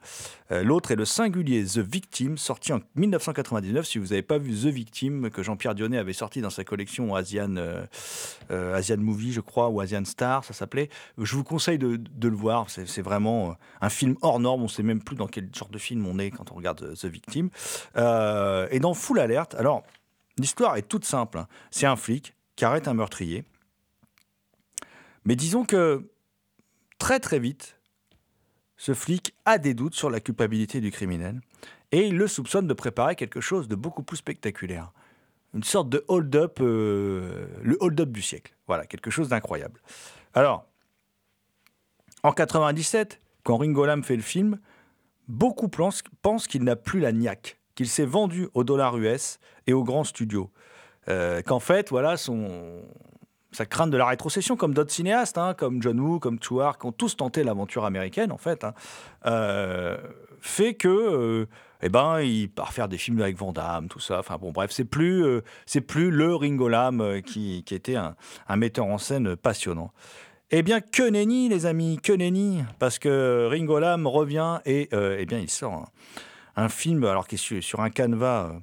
[0.50, 3.88] L'autre est le singulier The Victim, sorti en 1999.
[3.88, 7.16] Si vous n'avez pas vu The Victim, que Jean-Pierre Dionnet avait sorti dans sa collection
[7.16, 7.56] Asian,
[8.50, 12.36] Asian Movie, je crois, ou Asian Star, ça s'appelait, je vous conseille de, de le
[12.36, 12.70] voir.
[12.70, 14.62] C'est vraiment un film hors norme.
[14.62, 16.77] On ne sait même plus dans quel genre de film on est quand on regarde
[16.82, 17.50] The Victim.
[17.96, 19.84] Euh, et dans Full Alert, alors,
[20.38, 21.38] l'histoire est toute simple.
[21.40, 21.48] hein.
[21.72, 23.46] C'est un flic qui arrête un meurtrier.
[25.26, 26.10] Mais disons que
[27.00, 27.78] très très vite,
[28.78, 31.42] ce flic a des doutes sur la culpabilité du criminel
[31.92, 34.92] et il le soupçonne de préparer quelque chose de beaucoup plus spectaculaire.
[35.54, 38.56] Une sorte de hold-up, euh, le hold-up du siècle.
[38.68, 39.82] Voilà, quelque chose d'incroyable.
[40.34, 40.68] Alors,
[42.24, 44.60] en 97, quand Ringo Lam fait le film,
[45.28, 49.84] beaucoup pensent, qu'il n'a plus la niaque, qu'il s'est vendu au dollar US et aux
[49.84, 50.50] grands studios.
[51.10, 52.82] Euh, Qu'en fait, voilà, son,
[53.52, 56.86] sa crainte de la rétrocession, comme d'autres cinéastes, hein, comme John Woo, comme Chouar, qui
[56.86, 58.74] ont tous tenté l'aventure américaine, en fait, hein,
[59.26, 59.98] euh,
[60.42, 61.46] fait que, euh,
[61.82, 64.20] eh ben, il part faire des films avec Van Damme, tout ça.
[64.20, 65.42] Enfin bon, bref, c'est plus,
[65.88, 69.92] plus le Ringo Lam euh, qui, qui était un metteur en scène passionnant.
[70.50, 75.18] Eh bien, que nenni, les amis, que nenni, parce que Ringo Lam revient et, euh,
[75.20, 75.92] eh bien, il sort
[76.56, 78.52] un, film, alors qui est sur, un canevas.
[78.52, 78.60] euh,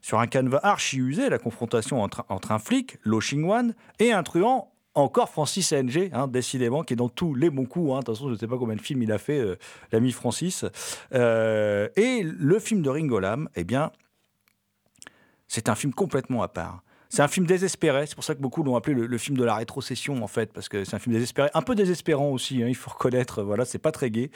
[0.00, 4.72] sur un canevas archi usé, la confrontation entre, un flic, Lo Xingwan, et un truand,
[4.94, 7.92] encore Francis NG, hein, décidément, qui est dans tous les bons coups.
[7.92, 7.98] hein.
[7.98, 9.56] De toute façon, je ne sais pas combien de films il a fait, euh,
[9.92, 10.64] l'ami Francis.
[11.12, 13.92] Et le film de Ringo Lam, eh bien,
[15.48, 16.82] c'est un film complètement à part.
[17.08, 19.54] C'est un film désespéré, c'est pour ça que beaucoup l'ont appelé le, film de la
[19.54, 22.74] rétrocession en fait, parce que c'est un film désespéré, un peu désespérant aussi, hein, il
[22.74, 24.30] faut reconnaître, voilà, c'est pas très gai.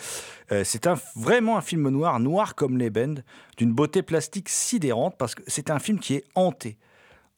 [0.52, 3.24] Euh, c'est vraiment un film noir, noir comme l'ébène,
[3.56, 6.78] d'une beauté plastique sidérante, parce que c'est un film qui est hanté.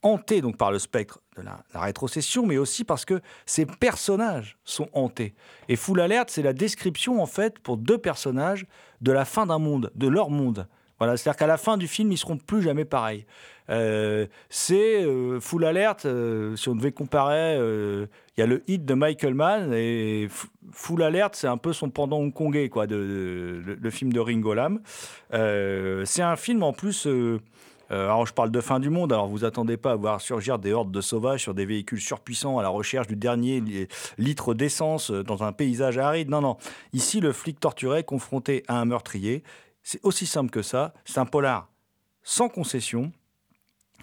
[0.03, 4.59] Hanté donc par le spectre de la, la rétrocession, mais aussi parce que ces personnages
[4.65, 5.35] sont hantés.
[5.69, 8.67] Et Full Alert, c'est la description en fait pour deux personnages
[9.01, 10.67] de la fin d'un monde, de leur monde.
[11.03, 13.27] Voilà, c'est-à-dire qu'à la fin du film, ils seront plus jamais pareils.
[13.71, 18.63] Euh, c'est euh, Full Alert, euh, si on devait comparer, euh, il y a le
[18.69, 20.29] hit de Michael Mann et
[20.71, 22.95] Full Alert, c'est un peu son pendant hongkongais, quoi, de,
[23.67, 24.81] le, le film de Ringo Lam.
[25.33, 27.09] C'est un film en plus.
[27.91, 30.73] alors, je parle de fin du monde, alors vous attendez pas à voir surgir des
[30.73, 33.89] hordes de sauvages sur des véhicules surpuissants à la recherche du dernier li-
[34.19, 36.31] litre d'essence dans un paysage aride.
[36.31, 36.59] Non, non.
[36.93, 39.43] Ici, le flic torturé confronté à un meurtrier.
[39.83, 40.95] C'est aussi simple que ça.
[41.05, 41.69] C'est un polar
[42.23, 43.13] sans concession,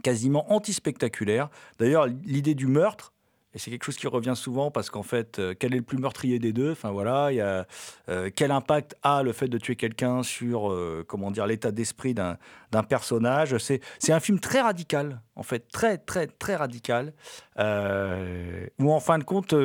[0.04, 1.50] quasiment anti-spectaculaire.
[1.78, 3.14] D'ailleurs, l'idée du meurtre,
[3.54, 5.98] et c'est quelque chose qui revient souvent parce qu'en fait, euh, quel est le plus
[5.98, 6.72] meurtrier des deux?
[6.72, 7.30] Enfin voilà,
[8.08, 12.14] euh, quel impact a le fait de tuer quelqu'un sur euh, comment dire l'état d'esprit
[12.14, 12.38] d'un
[12.88, 13.58] personnage?
[13.58, 17.14] C'est c'est un film très radical, en fait, très très très radical,
[17.58, 19.56] où en fin de compte.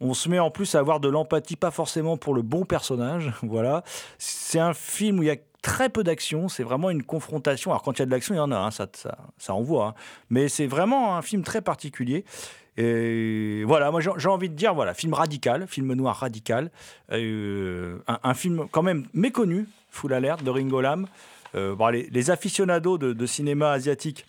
[0.00, 3.32] On se met en plus à avoir de l'empathie, pas forcément pour le bon personnage.
[3.42, 3.82] Voilà.
[4.18, 6.48] C'est un film où il y a très peu d'action.
[6.48, 7.70] C'est vraiment une confrontation.
[7.70, 9.54] Alors, quand il y a de l'action, il y en a, hein, ça, ça, ça
[9.54, 9.88] envoie.
[9.88, 9.94] hein.
[10.30, 12.24] Mais c'est vraiment un film très particulier.
[12.78, 16.70] Et voilà, moi j'ai envie de dire, voilà, film radical, film noir radical.
[17.10, 21.06] Euh, un, film quand même méconnu, Full Alert, de Ringo Lam.
[21.54, 24.26] Euh, les, aficionados de cinéma asiatique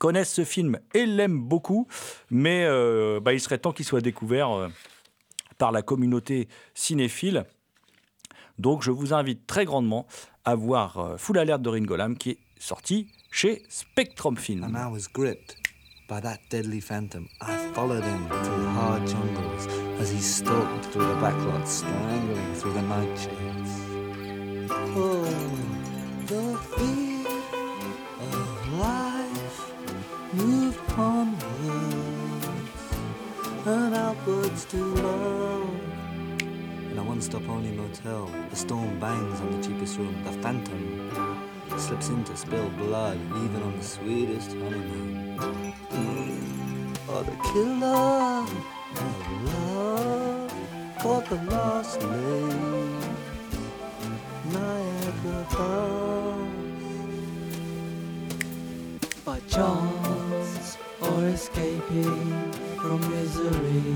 [0.00, 1.86] connaissent ce film et l'aiment beaucoup,
[2.30, 4.68] mais euh, bah, il serait temps qu'il soit découvert euh,
[5.58, 7.44] par la communauté cinéphile.
[8.58, 10.06] Donc je vous invite très grandement
[10.44, 14.64] à voir euh, Full Alert de Ringo Lam qui est sorti chez Spectrum Film.
[14.64, 15.56] And I was gripped
[16.08, 16.40] by that
[30.32, 32.48] moved onwards
[33.66, 35.70] and outwards to love.
[36.90, 40.14] In a one-stop only motel, the storm bangs on the cheapest room.
[40.24, 41.10] The phantom
[41.76, 45.36] slips in to spill blood, even on the sweetest honeymoon.
[47.08, 48.46] Oh, the killer
[48.96, 49.14] of
[49.52, 50.52] love
[51.00, 53.10] caught the lost lake,
[54.52, 56.30] Niagara Falls.
[59.30, 60.19] by chance
[61.02, 63.94] or escaping from misery,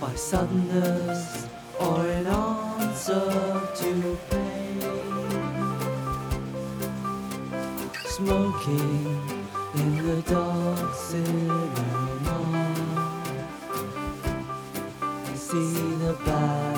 [0.00, 1.46] by suddenness
[1.78, 3.30] or in answer
[3.76, 4.80] to pain,
[8.04, 9.20] smoking
[9.74, 12.36] in the dark cinema.
[15.34, 16.69] See the bad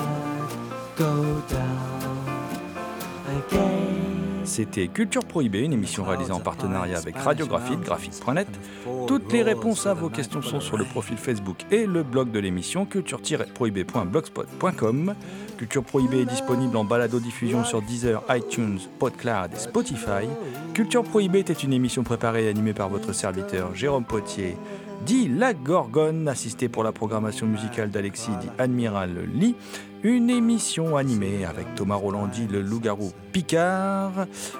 [4.53, 8.47] C'était Culture Prohibée, une émission réalisée en partenariat avec Radiographite, graphite.net.
[9.07, 12.37] Toutes les réponses à vos questions sont sur le profil Facebook et le blog de
[12.37, 15.15] l'émission culture-prohibée.blogspot.com.
[15.57, 20.27] Culture Prohibée est disponible en balado-diffusion sur Deezer, iTunes, PodCloud et Spotify.
[20.75, 24.55] Culture Prohibée était une émission préparée et animée par votre serviteur Jérôme Potier,
[25.03, 29.55] dit La Gorgone, assisté pour la programmation musicale d'Alexis, dit Admiral Lee.
[30.03, 34.11] Une émission animée avec Thomas Rolandi, le loup-garou Picard.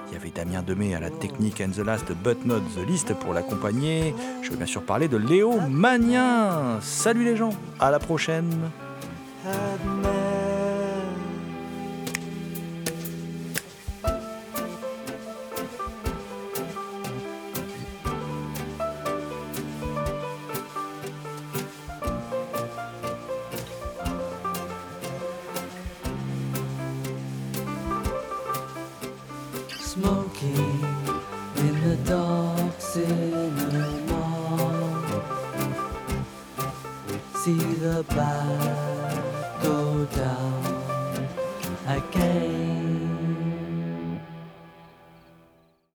[0.07, 3.13] Il y avait Damien Demey à la technique and the last but not the list
[3.15, 4.15] pour l'accompagner.
[4.41, 6.79] Je veux bien sûr parler de Léo Magnien.
[6.79, 7.49] Salut les gens,
[7.81, 8.49] à la prochaine.